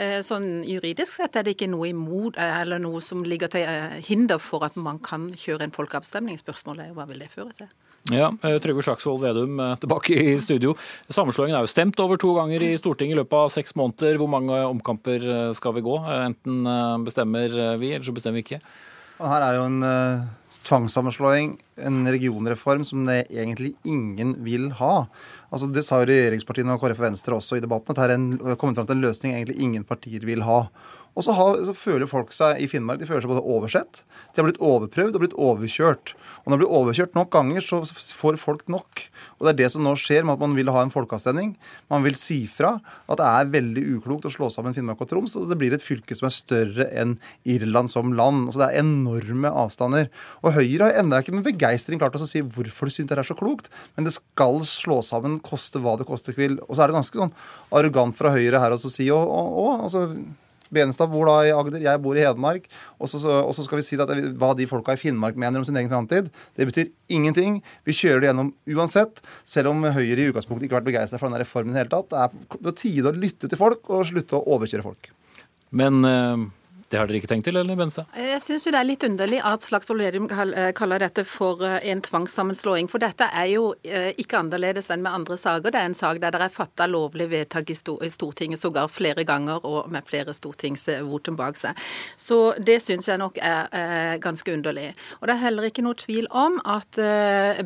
[0.00, 4.40] Eh, sånn Juridisk sett er det ikke noe imot eller noe som ligger til hinder
[4.40, 6.40] for at man kan kjøre en folkeavstemning.
[6.40, 7.68] Spørsmålet er hva vil det føre til?
[8.12, 8.28] Ja,
[8.60, 10.74] Trygve Slagsvold Vedum tilbake i studio.
[11.08, 14.18] Sammenslåingen er jo stemt over to ganger i Stortinget i løpet av seks måneder.
[14.20, 15.24] Hvor mange omkamper
[15.56, 15.96] skal vi gå?
[16.18, 16.68] Enten
[17.06, 18.60] bestemmer vi, eller så bestemmer vi ikke.
[19.20, 20.24] Og her er jo en uh,
[20.66, 21.54] tvangssammenslåing,
[21.86, 25.06] en regionreform, som det egentlig ingen vil ha.
[25.54, 28.18] Altså Det sa jo regjeringspartiene og KrF og Venstre også i debatten, at her er
[28.18, 30.64] en, kommet fram til en løsning egentlig ingen partier vil ha.
[31.14, 34.02] Og så, har, så, føler folk seg i Finnmark de føler seg både oversett,
[34.34, 36.14] de har blitt overprøvd og blitt overkjørt.
[36.42, 37.78] Og når de blir overkjørt nok ganger, så
[38.18, 39.04] får folk nok.
[39.38, 41.54] Og det er det som nå skjer med at man vil ha en folkeavstemning.
[41.92, 42.74] Man vil si fra
[43.06, 45.36] at det er veldig uklokt å slå sammen Finnmark og Troms.
[45.38, 48.48] Og det blir et fylke som er større enn Irland som land.
[48.48, 50.10] Altså Det er enorme avstander.
[50.42, 53.26] Og Høyre har ennå ikke med begeistring klart å si hvorfor de syns det er
[53.26, 56.58] så klokt, men det skal slå sammen, koste hva det koste vil.
[56.66, 57.36] Og så er det ganske sånn
[57.74, 60.08] arrogant fra Høyre her å si og, og, og altså
[60.74, 62.66] Benestad bor da i Agder, jeg bor i Hedmark.
[62.98, 64.10] Og så, og så skal vi si at
[64.40, 66.32] hva de folka i Finnmark mener om sin egen framtid.
[66.58, 67.60] Det betyr ingenting.
[67.88, 71.30] Vi kjører det gjennom uansett, selv om Høyre i utgangspunktet ikke har vært begeistra for
[71.30, 72.10] denne reformen i det hele tatt.
[72.10, 75.10] Det er på tide å lytte til folk og slutte å overkjøre folk.
[75.74, 76.44] Men uh
[76.94, 78.06] det har dere ikke tenkt til, eller Benstad?
[78.14, 82.02] Jeg syns det er litt underlig at Slagsvold Vedum eh, kaller dette for eh, en
[82.04, 82.86] tvangssammenslåing.
[82.90, 85.74] For dette er jo eh, ikke annerledes enn med andre saker.
[85.74, 89.64] Det er en sak der det er fatta lovlig vedtak i Stortinget sågar flere ganger,
[89.66, 91.78] og med flere stortingsvotum bak seg.
[92.20, 94.92] Så det syns jeg nok er ganske underlig.
[95.20, 96.98] Og det er heller ikke noe tvil om at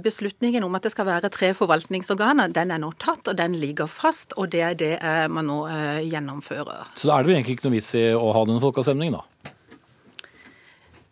[0.02, 3.90] beslutningen om at det skal være tre forvaltningsorganer, den er nå tatt, og den ligger
[3.90, 4.36] fast.
[4.40, 4.92] Og det er det
[5.32, 5.60] man nå
[6.06, 6.94] gjennomfører.
[6.96, 9.17] Så da er det jo egentlig ikke noe vits i å ha denne folkeavstemningen, da?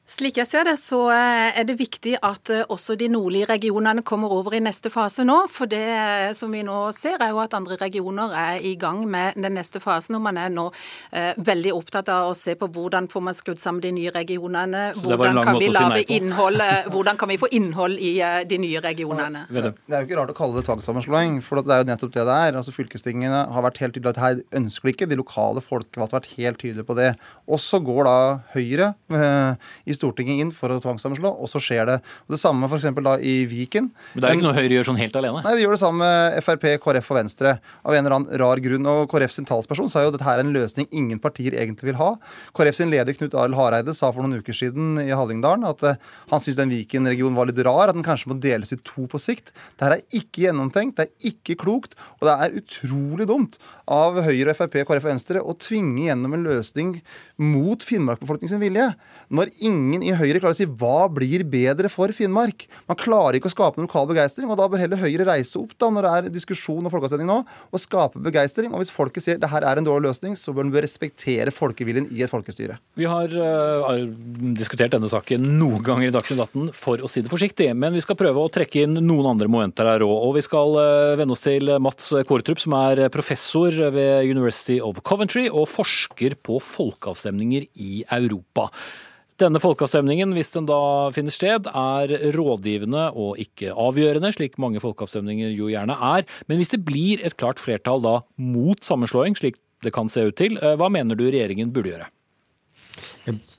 [0.07, 4.05] Slik jeg ser det, så eh, er det viktig at eh, også de nordlige regionene
[4.07, 5.35] kommer over i neste fase nå.
[5.51, 9.01] For det eh, som vi nå ser, er jo at andre regioner er i gang
[9.11, 10.15] med den neste fasen.
[10.15, 10.69] Og man er nå
[11.11, 14.85] eh, veldig opptatt av å se på hvordan får man skrudd sammen de nye regionene.
[15.01, 16.63] Hvordan kan, vi lave si innhold,
[16.95, 18.15] hvordan kan vi få innhold i
[18.47, 19.43] de nye regionene?
[19.51, 22.29] Det er jo ikke rart å kalle det tvangssammenslåing, for det er jo nettopp det
[22.31, 22.61] det er.
[22.63, 25.11] Altså Fylkestingene har vært helt tydelige at her ønsker de ikke.
[25.11, 27.11] De lokale folkevalgte har vært helt tydelige på det.
[27.47, 28.17] Og så går da
[28.55, 31.99] Høyre eh, i Stortinget inn for å tvangssammenslå, og så skjer det.
[32.27, 32.89] Og det samme f.eks.
[33.07, 33.91] da i Viken.
[34.15, 35.43] Men det er jo ikke noe Høyre gjør sånn helt alene?
[35.47, 37.55] Nei, de gjør det samme med Frp, KrF og Venstre.
[37.87, 38.91] Av en eller annen rar grunn.
[38.91, 42.01] Og KrF sin talsperson sa jo at dette er en løsning ingen partier egentlig vil
[42.01, 42.13] ha.
[42.57, 46.01] KrF sin leder Knut Arild Hareide sa for noen uker siden i Hallingdalen at uh,
[46.33, 49.21] han syntes den Viken-regionen var litt rar, at den kanskje må deles i to på
[49.23, 49.53] sikt.
[49.79, 53.59] Dette er ikke gjennomtenkt, det er ikke klokt, og det er utrolig dumt
[53.93, 56.97] av Høyre, Frp, KrF og Venstre å tvinge gjennom en løsning
[57.37, 58.87] mot Finnmark-befolkningens vilje.
[59.29, 62.65] Når ingen i Høyre klarer å si hva blir bedre for Finnmark.
[62.89, 65.75] Man klarer ikke å skape noen lokal begeistring, og da bør heller Høyre reise opp
[65.77, 68.73] da, når det er diskusjon og folkeavstemning nå, og skape begeistring.
[68.73, 72.09] Og hvis folket sier det her er en dårlig løsning, så bør en respektere folkeviljen
[72.15, 72.79] i et folkestyre.
[72.97, 73.93] Vi har uh,
[74.57, 78.05] diskutert denne saken noen ganger i Dagsnytt 18 for å si det forsiktig, men vi
[78.05, 80.15] skal prøve å trekke inn noen andre momenter her òg.
[80.31, 85.03] Og vi skal uh, vende oss til Mats Kåretrup, som er professor ved University of
[85.07, 86.61] Coventry og forsker på
[87.27, 88.71] folkeavstemninger i Europa.
[89.39, 95.51] Denne folkeavstemningen, hvis den da finner sted, er rådgivende og ikke avgjørende, slik mange folkeavstemninger
[95.53, 96.25] jo gjerne er.
[96.49, 100.37] Men hvis det blir et klart flertall da mot sammenslåing, slik det kan se ut
[100.37, 102.07] til, eh, hva mener du regjeringen burde gjøre?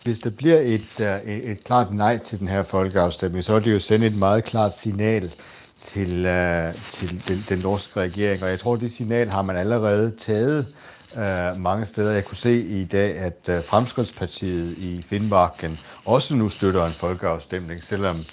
[0.04, 3.80] Hvis det blir et, eh, et klart nei til denne folkeavstemningen, så vil det jo
[3.80, 5.30] sende et meget klart signal
[5.84, 8.44] til, eh, til den, den, norske regjeringen.
[8.44, 10.66] Og jeg tror det signalet har man allerede tatt
[11.16, 12.12] uh, mange steder.
[12.12, 17.84] Jeg kunne se i dag at uh, Fremskrittspartiet i Finnmarken også nå støtter en folkeavstemning,
[17.84, 18.26] selv om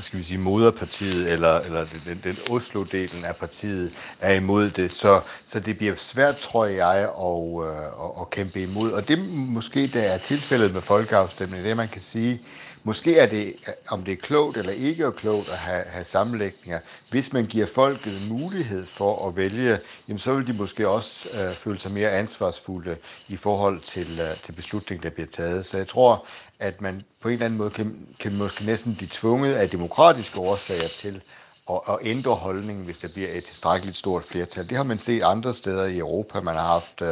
[0.00, 4.92] skal vi si, moderpartiet eller, eller den, den Oslo-delen av partiet er imot det.
[4.92, 8.92] Så, så, det blir svært, tror jeg, å, å, å kjempe imot.
[8.92, 12.38] Og det måske det er tilfellet med folkeavstemning, det man kan si
[12.86, 13.54] Måske er det,
[13.88, 16.80] om det er klogt eller ikke er klogt at have, have sammenlægninger.
[17.10, 19.78] Hvis man giver folk en mulighed for at vælge,
[20.08, 22.96] jamen så vil de måske også øh, føle sig mere ansvarsfulde
[23.28, 25.66] i forhold til, øh, til beslutningen, der bliver taget.
[25.66, 26.26] Så jeg tror,
[26.58, 30.40] at man på en eller anden måde kan, kan måske næsten blive tvunget af demokratiske
[30.40, 31.22] årsager til
[31.70, 34.68] at, og, ændre holdningen, hvis det blir et tilstrekkelig stort flertall.
[34.68, 36.40] Det har man sett andre steder i Europa.
[36.40, 37.08] Man har haft uh,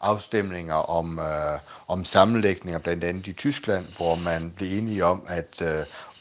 [0.00, 3.12] avstemninger om, uh, om sammenlægninger, bl.a.
[3.24, 5.68] i Tyskland, hvor man ble enige om at uh,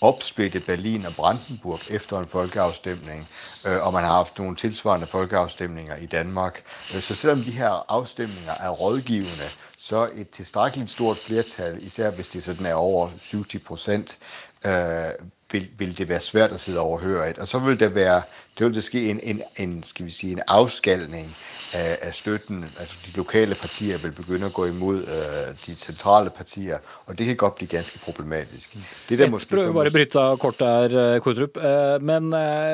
[0.02, 3.28] oppsplitte Berlin og Brandenburg efter en folkeavstemning.
[3.66, 6.64] øh, og man har haft noen tilsvarende folkeavstemninger i Danmark.
[6.80, 12.30] så så selvom de her avstemninger er rådgivende, så et tilstrekkelig stort flertall, især hvis
[12.30, 14.18] det sådan er over 70 procent,
[14.66, 15.12] øh,
[15.52, 17.38] vil, vil det være svært at sidde overhøre et.
[17.38, 18.22] Og så vil det være,
[18.58, 21.36] det vil det ske en, en, en, skal vi sige, en afskalning
[21.74, 22.66] af, af støtten.
[22.80, 27.26] Altså de lokale partier vil begynne å gå imot øh, de sentrale partier, og det
[27.26, 28.78] kan godt bli ganske problematisk.
[29.10, 31.58] Det der måske, prøver bare bryte av kort der, eh, Kortrup.
[31.58, 32.32] Eh, men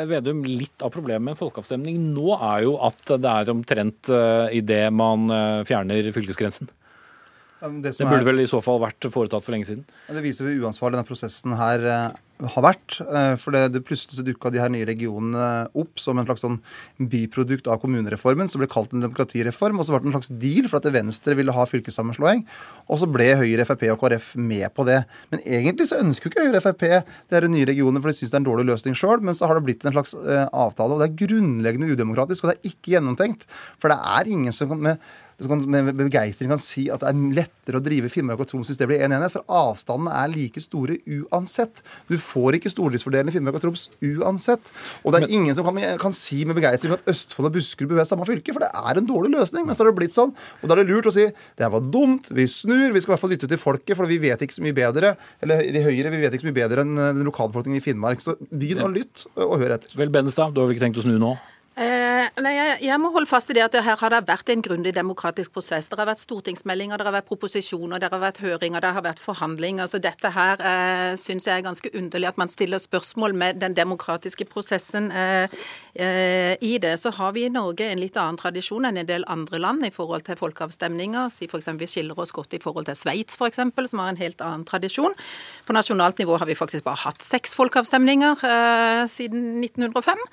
[0.09, 4.09] Vedum, litt av problemet med en folkeavstemning nå er jo at det er omtrent
[4.51, 5.29] idet man
[5.67, 6.69] fjerner fylkesgrensen.
[7.81, 9.83] Det, det burde vel i så fall vært foretatt for lenge siden?
[10.07, 12.97] Det viser hvor uansvarlig denne prosessen her eh, har vært.
[12.99, 15.45] Eh, for det, det plutselig dukka de her nye regionene
[15.77, 16.57] opp som en slags sånn
[17.11, 19.79] biprodukt av kommunereformen, som ble kalt en demokratireform.
[19.79, 22.43] Og så ble det en slags deal for at Venstre ville ha fylkessammenslåing.
[22.91, 25.01] Og så ble Høyre, Frp og KrF med på det.
[25.31, 28.19] Men egentlig så ønsker jo ikke Høyre og Frp de her nye regionene, for de
[28.19, 29.23] syns det er en dårlig løsning sjøl.
[29.25, 32.51] Men så har det blitt en slags uh, avtale, og det er grunnleggende udemokratisk, og
[32.51, 33.47] det er ikke gjennomtenkt.
[33.79, 34.75] For det er ingen som
[35.43, 38.79] kan med begeistring kan si at det er lettere å drive Finnmark og Troms hvis
[38.79, 39.33] det blir én en enhet.
[39.33, 41.81] For avstandene er like store uansett.
[42.07, 44.71] Du får ikke stordriftsfordelen i Finnmark og Troms uansett.
[45.03, 47.91] Og det er Men, ingen som kan, kan, si med begeistring at Østfold og Buskerud
[47.91, 49.67] bør være samme fylke, for det er en dårlig løsning.
[49.67, 50.31] Men så har det blitt sånn.
[50.61, 53.15] Og da er det lurt å si det var dumt, vi snur, vi skal i
[53.15, 56.13] hvert fall lytte til folket, for vi vet ikke så mye bedre eller i Høyre,
[56.13, 58.23] vi vet ikke så mye bedre enn den lokalbefolkningen i Finnmark.
[58.23, 59.91] Så begynn å lytte og hør etter.
[59.99, 61.35] Vel, Benestad, du har vel ikke tenkt å snu nå?
[61.75, 64.47] Eh, nei, jeg, jeg, må holde fast i det at det her har det vært
[64.53, 65.89] en grundig demokratisk prosess.
[65.91, 69.19] Det har vært stortingsmeldinger, det har vært proposisjoner, det har vært høringer, det har vært
[69.19, 69.89] forhandlinger.
[69.91, 73.75] Så dette her eh, syns jeg er ganske underlig at man stiller spørsmål med den
[73.75, 75.51] demokratiske prosessen eh,
[75.99, 76.93] eh, i det.
[77.01, 79.91] Så har vi i Norge en litt annen tradisjon enn en del andre land i
[79.91, 81.27] forhold til folkeavstemninger.
[81.35, 81.67] Si f.eks.
[81.81, 83.59] vi skiller oss godt i forhold til Sveits f.eks.,
[83.91, 85.11] som har en helt annen tradisjon.
[85.67, 90.23] På nasjonalt nivå har vi faktisk bare hatt seks folkeavstemninger eh, siden 1905.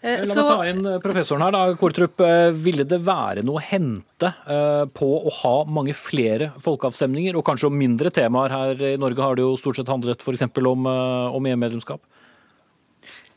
[0.00, 1.52] Eh, La meg ta inn eh, professoren her.
[1.52, 2.22] da, Kortrup.
[2.24, 4.30] Eh, ville det være noe å hente
[4.96, 8.54] på å ha mange flere folkeavstemninger, og kanskje om mindre temaer?
[8.54, 10.46] Her i Norge har det jo stort sett handlet f.eks.
[10.64, 12.00] om, om EU-medlemskap?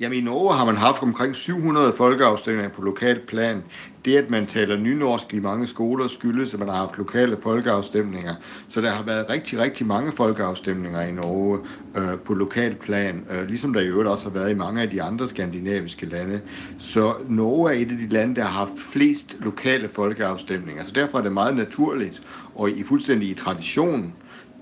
[0.04, 3.64] Jamen i Norge har man haft omkring 700 folkeafstemninger på lokalt plan.
[4.06, 8.36] Det at man taler nynorsk i mange skoler skyldes at man har haft lokale folkeafstemninger.
[8.70, 11.60] Så det har vært riktig, riktig mange folkeafstemninger i Norge
[11.96, 13.26] øh, på lokalt plan.
[13.30, 16.42] Øh, ligesom der i øvrigt også har vært i mange av de andre skandinaviske lande.
[16.80, 20.84] Så Norge er et av de lande der har haft flest lokale folkeafstemninger.
[20.84, 22.22] Så derfor er det meget naturligt
[22.56, 24.14] og i fuldstændig i tradisjonen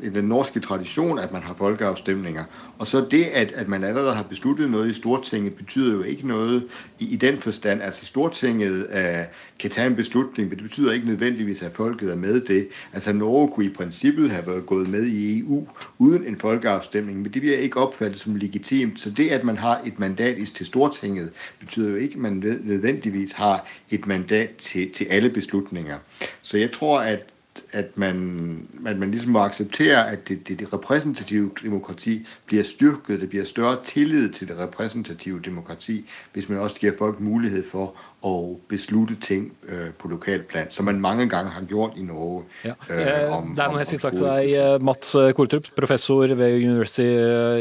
[0.01, 2.43] i den norske tradisjon at man har folkeavstemninger.
[2.79, 6.27] Og så det at, at man allerede har besluttet noe i Stortinget, betyder jo ikke
[6.27, 6.61] noe
[6.99, 7.81] i, i den forstand.
[7.81, 9.25] Altså Stortinget eh,
[9.59, 12.67] kan ta en beslutning, men det betyder ikke nødvendigvis at folket er med det.
[12.93, 15.67] Altså Norge kunne i prinsippet ha vært gått med i EU
[15.99, 18.99] uten en folkeavstemning, men det blir ikke oppfattet som legitimt.
[18.99, 23.31] Så det at man har et mandat til Stortinget, betyder jo ikke at man nødvendigvis
[23.31, 25.97] har et mandat til, til alle beslutninger.
[26.41, 27.25] Så jeg tror at
[27.71, 33.21] at man, at man ligesom må acceptere, at det, det, det repræsentative demokrati bliver styrket,
[33.21, 37.95] det bliver større tillid til det repræsentative demokrati, hvis man også giver folk mulighed for
[38.27, 38.33] å
[38.69, 42.45] beslutte ting uh, på lokalplan, som man mange ganger har gjort i Norge.
[42.67, 42.75] Ja.
[42.85, 47.07] Uh, om, det er noe jeg si takk til deg, Mats Koltrup, professor ved University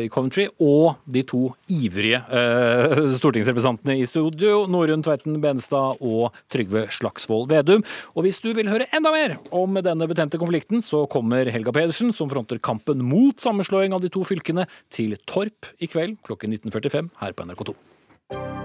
[0.05, 1.43] i Coventry, og de to
[1.73, 7.85] ivrige uh, stortingsrepresentantene i studio, Norunn Tveiten Benestad og Trygve Slagsvold Vedum.
[8.15, 12.13] Og hvis du vil høre enda mer om denne betente konflikten, så kommer Helga Pedersen,
[12.17, 17.15] som fronter kampen mot sammenslåing av de to fylkene, til Torp i kveld klokken 19.45
[17.23, 18.60] her på NRK2.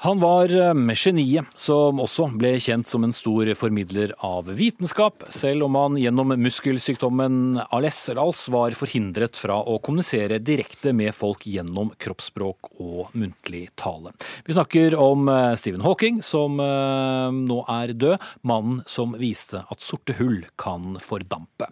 [0.00, 5.66] Han var eh, geniet som også ble kjent som en stor formidler av vitenskap, selv
[5.66, 11.90] om han gjennom muskelsykdommen ALS, ALS var forhindret fra å kommunisere direkte med folk gjennom
[11.98, 14.12] kroppsspråk og muntlig tale.
[14.46, 19.82] Vi snakker om eh, Stephen Hawking, som eh, nå er død, mannen som viste at
[19.82, 21.66] sorte hull kan fordampe.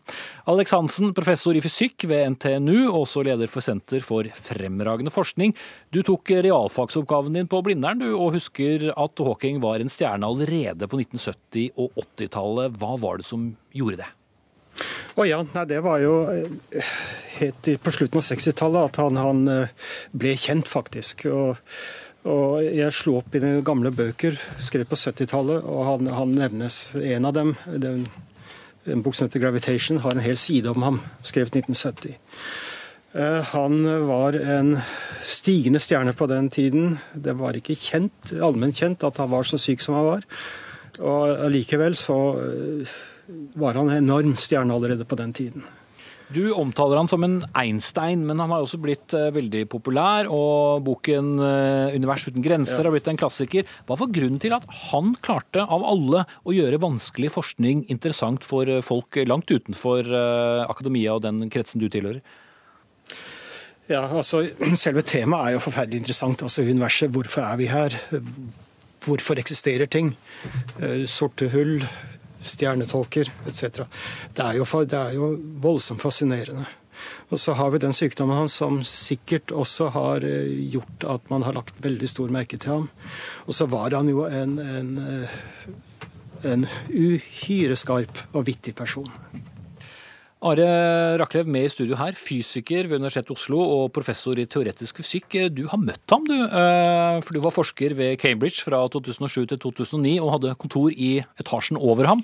[0.50, 5.54] Alex Hansen, professor i fysikk ved NTNU, og også leder for Senter for fremragende forskning.
[5.94, 10.88] Du tok realfagsoppgaven din på Blindern, du og husker at Hawking var en stjerne allerede
[10.90, 12.76] på 1970- og 80-tallet.
[12.80, 14.10] Hva var det som gjorde det?
[15.16, 16.90] Å ja, nei, Det var jo eh,
[17.38, 21.24] helt på slutten av 60-tallet at han, han, eh, ble kjent, faktisk.
[21.32, 21.62] Og,
[22.28, 26.80] og Jeg slo opp i de gamle bøker skrevet på 70-tallet, og han, han, nevnes
[27.00, 27.54] en av dem.
[27.64, 28.04] Den,
[28.86, 32.20] en bok som heter 'Gravitation', har en hel side om ham, skrevet 1970.
[33.16, 34.74] Eh, han var en
[35.24, 36.98] stigende stjerne på den tiden.
[37.14, 40.28] Det var ikke kjent, allment kjent at han var så syk som han var.
[41.00, 42.92] Og Allikevel så eh,
[43.56, 45.64] var han en enorm stjerne allerede på den tiden.
[46.26, 50.28] Du omtaler han som en Einstein, men han har også blitt eh, veldig populær.
[50.28, 53.64] Og boken 'Univers uten grenser' har blitt en klassiker.
[53.88, 58.68] Hva var grunnen til at han klarte, av alle, å gjøre vanskelig forskning interessant for
[58.84, 60.10] folk langt utenfor
[60.68, 62.20] akademia og den kretsen du tilhører?
[63.86, 64.42] Ja, altså
[64.74, 66.42] Selve temaet er jo forferdelig interessant.
[66.42, 67.94] altså Universet, hvorfor er vi her?
[69.06, 70.16] Hvorfor eksisterer ting?
[70.82, 71.84] Eh, sorte hull,
[72.42, 73.86] stjernetolker etc.
[74.34, 75.30] Det, er jo, det er jo
[75.62, 76.66] voldsomt fascinerende.
[77.30, 81.46] Og så har vi den sykdommen hans som sikkert også har eh, gjort at man
[81.46, 82.88] har lagt veldig stor merke til ham.
[83.46, 85.36] Og så var han jo en, en, eh,
[86.52, 89.10] en uhyre skarp og vittig person.
[90.44, 95.32] Are Raklev med i studio her, fysiker ved Universitetet Oslo og professor i teoretisk fysikk.
[95.56, 96.34] Du har møtt ham, du.
[96.44, 101.22] eh, For du var forsker ved Cambridge fra 2007 til 2009 og hadde kontor i
[101.40, 102.22] etasjen over ham.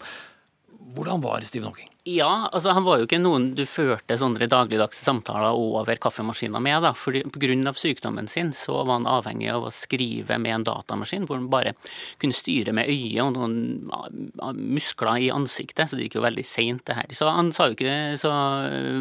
[0.93, 1.92] Hvordan var Stephen Hawking?
[2.05, 6.81] Ja, altså han var jo ikke noen du førte sånne dagligdagse samtaler over kaffemaskina med.
[6.83, 7.73] da, fordi Pga.
[7.79, 11.77] sykdommen sin så var han avhengig av å skrive med en datamaskin hvor han bare
[12.19, 16.83] kunne styre med øyet og noen muskler i ansiktet, så det gikk jo veldig seint
[16.91, 17.15] det her.
[17.15, 18.35] Så han sa jo ikke så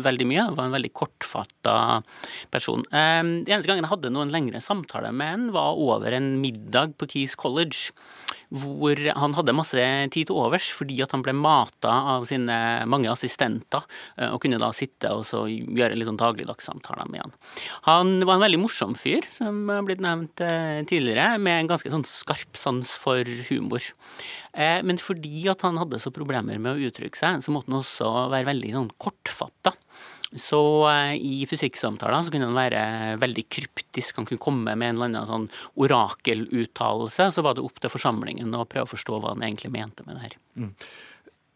[0.06, 1.76] veldig mye, han var en veldig kortfatta
[2.54, 2.86] person.
[2.92, 7.10] Den eneste gangen jeg hadde noen lengre samtaler med han, var over en middag på
[7.10, 7.98] Keys College
[8.52, 12.56] hvor han hadde masse tid til overs fordi at han ble mata av sine
[12.90, 13.86] mange assistenter,
[14.18, 17.36] eh, og kunne da sitte og gjøre litt sånn dagligdagssamtaler med han.
[17.88, 21.94] Han var en veldig morsom fyr, som har blitt nevnt eh, tidligere, med en ganske
[21.94, 23.86] sånn skarp sans for humor.
[24.52, 27.80] Eh, men fordi at han hadde så problemer med å uttrykke seg, så måtte han
[27.80, 29.76] også være veldig sånn kortfatta.
[30.40, 30.62] Så
[31.20, 32.84] i fysikksamtaler kunne han være
[33.20, 34.16] veldig kryptisk.
[34.16, 35.48] Han kunne komme med en eller annen sånn
[35.84, 37.32] orakeluttalelse.
[37.36, 40.16] Så var det opp til forsamlingen å prøve å forstå hva han egentlig mente med
[40.16, 40.38] det her.
[40.56, 40.72] Mm.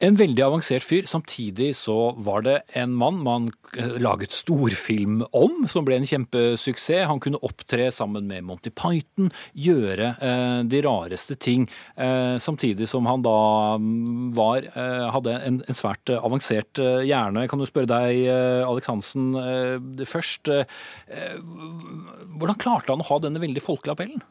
[0.03, 1.05] En veldig avansert fyr.
[1.07, 3.45] Samtidig så var det en mann man
[3.79, 7.05] eh, laget storfilm om, som ble en kjempesuksess.
[7.07, 11.69] Han kunne opptre sammen med Monty Python, gjøre eh, de rareste ting.
[11.95, 13.39] Eh, samtidig som han da
[13.79, 17.45] mm, var, eh, hadde en, en, svært avansert eh, hjerne.
[17.45, 19.31] Jeg kan jo spørre deg, eh, Alex Hansen,
[20.07, 20.49] først.
[22.35, 24.23] hvordan klarte han å ha denne veldig folkelige appellen?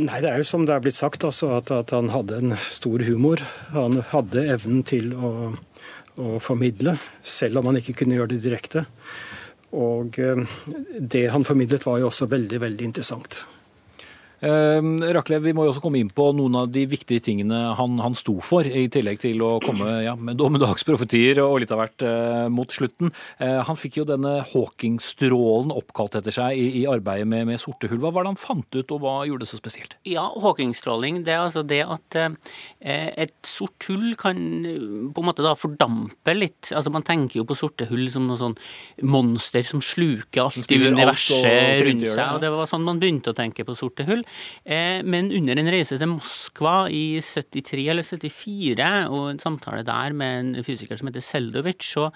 [0.00, 2.54] Nei, det er jo som det er blitt sagt, altså, at, at, han hadde en
[2.62, 3.42] stor humor.
[3.74, 5.32] Han hadde evnen til å,
[6.16, 8.86] å, formidle, selv om han ikke kunne gjøre det direkte.
[9.76, 10.40] Og eh,
[10.96, 13.42] det han formidlet var jo også veldig, veldig interessant.
[14.40, 14.80] Eh,
[15.14, 18.16] Raklev, vi må jo også komme inn på noen av de viktige tingene han, han
[18.16, 22.46] sto for, i tillegg til å komme ja, med dommedagsprofetier og litt av hvert eh,
[22.52, 23.12] mot slutten.
[23.36, 27.90] Eh, han fikk jo denne Hawking-strålen oppkalt etter seg i, i arbeidet med, med, sorte
[27.90, 28.00] hull.
[28.00, 29.98] Hva var det han fant ut, og hva gjorde det så spesielt?
[30.08, 32.32] Ja, Hawking-stråling det er altså det at eh,
[32.80, 36.72] et sort hull kan eh, på en måte da fordampe litt.
[36.72, 38.56] Altså Man tenker jo på sorte hull som noe sånn
[39.04, 42.24] monster som sluker alt i universet rundt seg.
[42.24, 44.24] og Det var sånn man begynte å tenke på sorte hull.
[44.64, 50.16] Eh, men under en reise til Moskva i 73 eller 74, og en samtale der
[50.16, 52.08] med en fysiker som heter Seldovic, så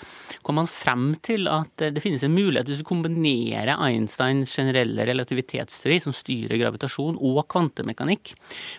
[0.46, 6.00] kom han frem til at det finnes en mulighet hvis du kombinerer Einsteins generelle relativitetsteori,
[6.02, 8.34] som styrer gravitasjon, og kvantemekanikk,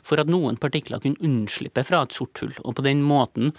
[0.06, 3.52] for at noen partikler kunne unnslippe fra et sort hull, og på den måten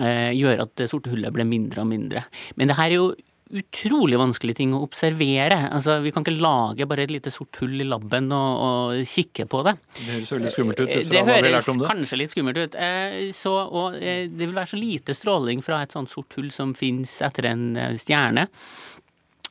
[0.00, 2.24] eh, gjøre at det sorte hullet ble mindre og mindre.
[2.56, 3.12] Men det her er jo
[3.52, 5.58] utrolig vanskelige ting å observere.
[5.72, 9.46] Altså, Vi kan ikke lage bare et lite sort hull i laben og, og kikke
[9.50, 9.74] på det.
[9.98, 10.88] Det høres veldig skummelt ut.
[10.88, 12.78] Eh, det høres kanskje litt skummelt ut.
[12.78, 16.50] Eh, så, og eh, det vil være så lite stråling fra et sånt sort hull
[16.54, 17.68] som fins etter en
[18.00, 18.48] stjerne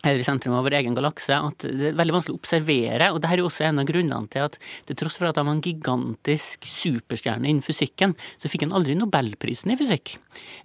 [0.04, 3.10] eller i sentrum av vår egen galakse, at det er veldig vanskelig å observere.
[3.14, 4.58] Og dette er jo også en av grunnene til at
[4.89, 8.95] til tross for at han var en gigantisk superstjerne innen fysikken, så fikk han aldri
[8.97, 10.16] nobelprisen i fysikk.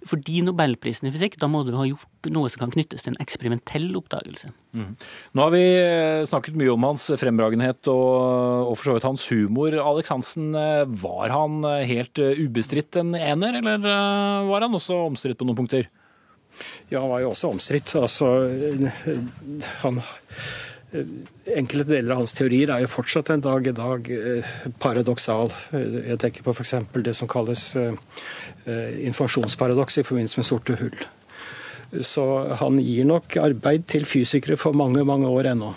[0.09, 3.21] Fordi nobelprisen i fysikk, da må du ha gjort noe som kan knyttes til en
[3.23, 4.49] eksperimentell oppdagelse.
[4.77, 4.89] Mm.
[5.37, 9.27] Nå har vi eh, snakket mye om hans fremragenhet og, og for så vidt hans
[9.31, 9.77] humor.
[9.83, 13.85] Alex Hansen, eh, var han helt eh, ubestridt en ener, eller
[14.49, 15.87] var han også omstridt på noen punkter?
[16.89, 17.95] Ja, han var jo også omstridt.
[17.99, 18.31] Altså,
[21.57, 25.51] enkelte deler av hans teorier er jo fortsatt en dag i dag eh, paradoksal.
[25.73, 26.75] Jeg tenker på f.eks.
[27.03, 27.93] det som kalles eh,
[29.09, 31.07] informasjonsparadoks i forbindelse med sorte hull.
[32.03, 32.23] Så
[32.59, 35.73] han gir nok arbeid til fysikere for mange, mange år ennå.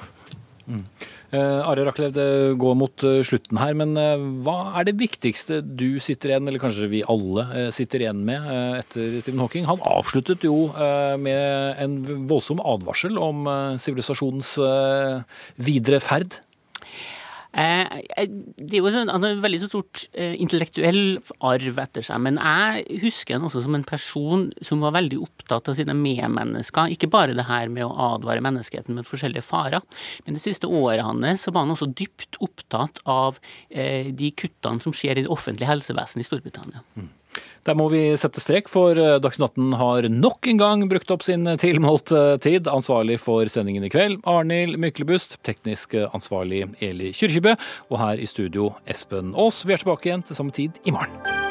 [0.66, 0.84] Mm.
[1.30, 2.26] Uh, Are Raklev, det
[2.58, 6.62] går mot uh, slutten her, men uh, hva er det viktigste du sitter igjen, eller
[6.62, 8.48] kanskje vi alle sitter igjen med
[8.80, 9.68] etter Stephen Hawking?
[9.70, 10.72] Han avsluttet jo
[11.22, 11.96] med en
[12.30, 13.46] voldsom advarsel om
[13.78, 14.56] sivilisasjonens
[15.60, 16.40] videre ferd.
[17.50, 18.26] Eh,
[18.56, 23.46] det er jo en veldig stort eh, intellektuell arv etter seg, men jeg husker han
[23.48, 26.94] også som en person som var veldig opptatt av sine medmennesker.
[26.94, 29.82] Ikke bare det her med å advare menneskeheten med forskjellige farer,
[30.26, 34.94] men det siste året hans var han også dypt opptatt av eh, de kuttene som
[34.94, 36.84] skjer i det offentlige helsevesenet i Storbritannia.
[36.94, 37.10] Mm.
[37.68, 41.24] Der må vi sette strek, for eh, Dagsnytt 18 har nok en gang brukt opp
[41.26, 42.70] sin tilmålte eh, tid.
[42.72, 45.38] Ansvarlig for sendingen i kveld, Arnhild Myklebust.
[45.46, 47.56] Teknisk ansvarlig Eli Kyrkjebø.
[47.90, 49.64] Og her i studio, Espen Aas.
[49.66, 51.49] Vi er tilbake igjen til samme tid i morgen.